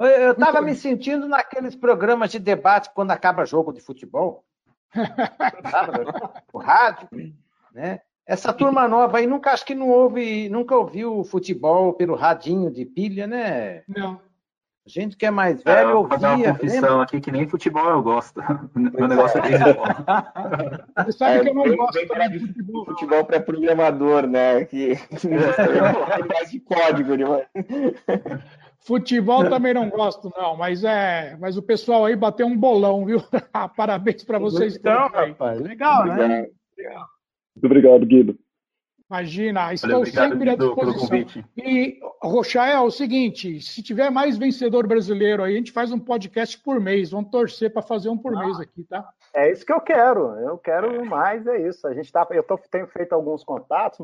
Eu 0.05 0.31
estava 0.31 0.61
me 0.61 0.75
sentindo 0.75 1.27
naqueles 1.27 1.75
programas 1.75 2.31
de 2.31 2.39
debate 2.39 2.89
quando 2.93 3.11
acaba 3.11 3.45
jogo 3.45 3.71
de 3.71 3.81
futebol. 3.81 4.43
o 6.51 6.57
rádio, 6.57 7.07
né? 7.73 8.01
Essa 8.25 8.53
turma 8.53 8.87
nova 8.87 9.17
aí 9.17 9.27
nunca 9.27 9.51
acho 9.51 9.65
que 9.65 9.75
não 9.75 9.89
ouve, 9.89 10.47
nunca 10.49 10.75
ouviu 10.75 11.23
futebol 11.23 11.93
pelo 11.93 12.15
radinho 12.15 12.71
de 12.71 12.85
pilha, 12.85 13.27
né? 13.27 13.83
Não. 13.87 14.21
A 14.83 14.89
gente 14.89 15.15
que 15.15 15.27
é 15.27 15.31
mais 15.31 15.61
velho 15.61 15.89
é, 15.89 15.93
ouvia. 15.93 16.17
Vou 16.17 16.29
uma 16.29 16.53
confissão 16.55 16.81
lembra? 16.81 17.03
aqui 17.03 17.21
que 17.21 17.31
nem 17.31 17.47
futebol 17.47 17.87
eu 17.87 18.01
gosto. 18.01 18.41
Meu 18.73 19.07
negócio 19.07 19.37
é 19.37 19.41
beisebol. 19.41 19.85
Você 21.05 21.11
sabe 21.11 21.35
é, 21.35 21.39
que 21.41 21.49
eu 21.49 21.53
não 21.53 21.75
gosto 21.75 21.99
de 21.99 22.39
futebol. 22.39 22.85
Futebol 22.85 23.25
pré-programador, 23.25 24.25
né? 24.25 24.65
Que 24.65 24.93
é 26.19 26.23
mais 26.33 26.49
de 26.49 26.59
código. 26.61 27.15
Né? 27.15 27.47
Futebol 28.83 29.47
também 29.47 29.75
não 29.75 29.89
gosto, 29.89 30.31
não, 30.35 30.57
mas 30.57 30.83
é, 30.83 31.37
mas 31.39 31.55
o 31.55 31.61
pessoal 31.61 32.05
aí 32.05 32.15
bateu 32.15 32.47
um 32.47 32.57
bolão, 32.57 33.05
viu? 33.05 33.21
Parabéns 33.77 34.23
para 34.23 34.39
vocês. 34.39 34.75
Então, 34.75 35.07
rapaz, 35.07 35.59
legal, 35.61 36.05
né? 36.05 36.47
Legal. 36.75 37.05
Muito 37.55 37.65
obrigado, 37.65 38.05
Guido. 38.05 38.37
Imagina, 39.07 39.73
estou 39.73 39.97
obrigado, 39.97 40.29
sempre 40.31 40.49
à 40.49 40.55
disposição. 40.55 41.43
E, 41.57 41.99
Rochael, 42.23 42.77
é 42.77 42.79
o 42.79 42.89
seguinte: 42.89 43.61
se 43.61 43.83
tiver 43.83 44.09
mais 44.09 44.37
vencedor 44.37 44.87
brasileiro 44.87 45.43
aí, 45.43 45.53
a 45.53 45.57
gente 45.57 45.71
faz 45.71 45.91
um 45.91 45.99
podcast 45.99 46.57
por 46.57 46.79
mês. 46.79 47.11
Vamos 47.11 47.29
torcer 47.29 47.73
para 47.73 47.81
fazer 47.81 48.07
um 48.07 48.17
por 48.17 48.33
ah, 48.35 48.39
mês 48.39 48.59
aqui, 48.59 48.83
tá? 48.85 49.07
É 49.33 49.51
isso 49.51 49.65
que 49.65 49.73
eu 49.73 49.81
quero. 49.81 50.39
Eu 50.39 50.57
quero 50.57 51.05
mais, 51.05 51.45
é 51.45 51.67
isso. 51.67 51.85
A 51.85 51.93
gente 51.93 52.09
tá, 52.09 52.25
eu 52.31 52.41
tô, 52.41 52.57
tenho 52.57 52.87
feito 52.87 53.13
alguns 53.13 53.43
contatos, 53.43 53.99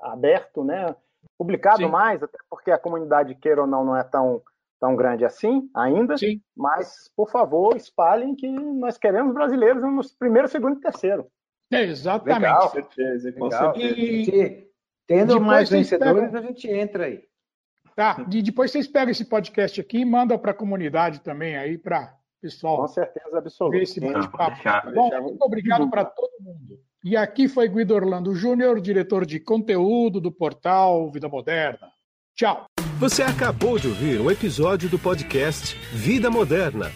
aberto, 0.00 0.62
né? 0.62 0.94
Publicado 1.42 1.78
Sim. 1.78 1.88
mais, 1.88 2.22
até 2.22 2.38
porque 2.48 2.70
a 2.70 2.78
comunidade, 2.78 3.34
queira 3.34 3.62
ou 3.62 3.66
não, 3.66 3.84
não 3.84 3.96
é 3.96 4.04
tão, 4.04 4.40
tão 4.78 4.94
grande 4.94 5.24
assim 5.24 5.68
ainda. 5.74 6.16
Sim. 6.16 6.40
Mas, 6.56 7.10
por 7.16 7.28
favor, 7.28 7.76
espalhem 7.76 8.36
que 8.36 8.48
nós 8.48 8.96
queremos 8.96 9.34
brasileiros 9.34 9.82
no 9.82 10.00
primeiro, 10.16 10.46
segundo 10.46 10.78
e 10.78 10.80
terceiro. 10.80 11.26
É, 11.68 11.82
exatamente. 11.82 12.42
Legal. 12.42 12.62
Com 12.62 12.68
certeza, 12.68 13.32
com 13.32 13.44
Legal. 13.46 13.74
certeza. 13.74 14.00
E, 14.00 14.68
tendo 15.04 15.40
mais 15.40 15.68
vencedores, 15.68 16.30
pegam... 16.30 16.38
a 16.38 16.42
gente 16.42 16.70
entra 16.70 17.06
aí. 17.06 17.24
Tá, 17.96 18.24
e 18.30 18.40
depois 18.40 18.70
vocês 18.70 18.86
pegam 18.86 19.10
esse 19.10 19.24
podcast 19.24 19.80
aqui 19.80 19.98
e 19.98 20.04
mandam 20.04 20.38
para 20.38 20.52
a 20.52 20.54
comunidade 20.54 21.22
também 21.22 21.56
aí 21.56 21.76
para 21.76 22.16
pessoal. 22.40 22.76
Com 22.76 22.86
certeza 22.86 23.36
absoluta. 23.36 23.76
Ver 23.76 23.82
esse 23.82 23.98
bate-papo. 23.98 24.62
Tá 24.62 24.92
bom, 24.94 25.10
muito 25.22 25.42
obrigado 25.42 25.90
para 25.90 26.04
todo 26.04 26.30
mundo. 26.38 26.78
E 27.04 27.16
aqui 27.16 27.48
foi 27.48 27.68
Guido 27.68 27.94
Orlando 27.94 28.32
Júnior, 28.34 28.80
diretor 28.80 29.26
de 29.26 29.40
conteúdo 29.40 30.20
do 30.20 30.30
portal 30.30 31.10
Vida 31.10 31.28
Moderna. 31.28 31.88
Tchau. 32.36 32.66
Você 32.98 33.22
acabou 33.22 33.76
de 33.76 33.88
ouvir 33.88 34.20
um 34.20 34.30
episódio 34.30 34.88
do 34.88 34.98
podcast 34.98 35.76
Vida 35.92 36.30
Moderna. 36.30 36.92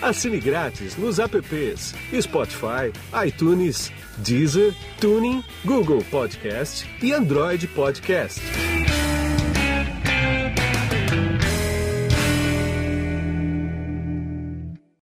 Assine 0.00 0.38
grátis 0.38 0.96
nos 0.96 1.18
apps 1.18 1.92
Spotify, 2.20 2.92
iTunes, 3.26 3.90
Deezer, 4.18 4.72
Tuning, 5.00 5.42
Google 5.64 6.04
Podcast 6.08 6.86
e 7.02 7.12
Android 7.12 7.66
Podcast. 7.66 8.40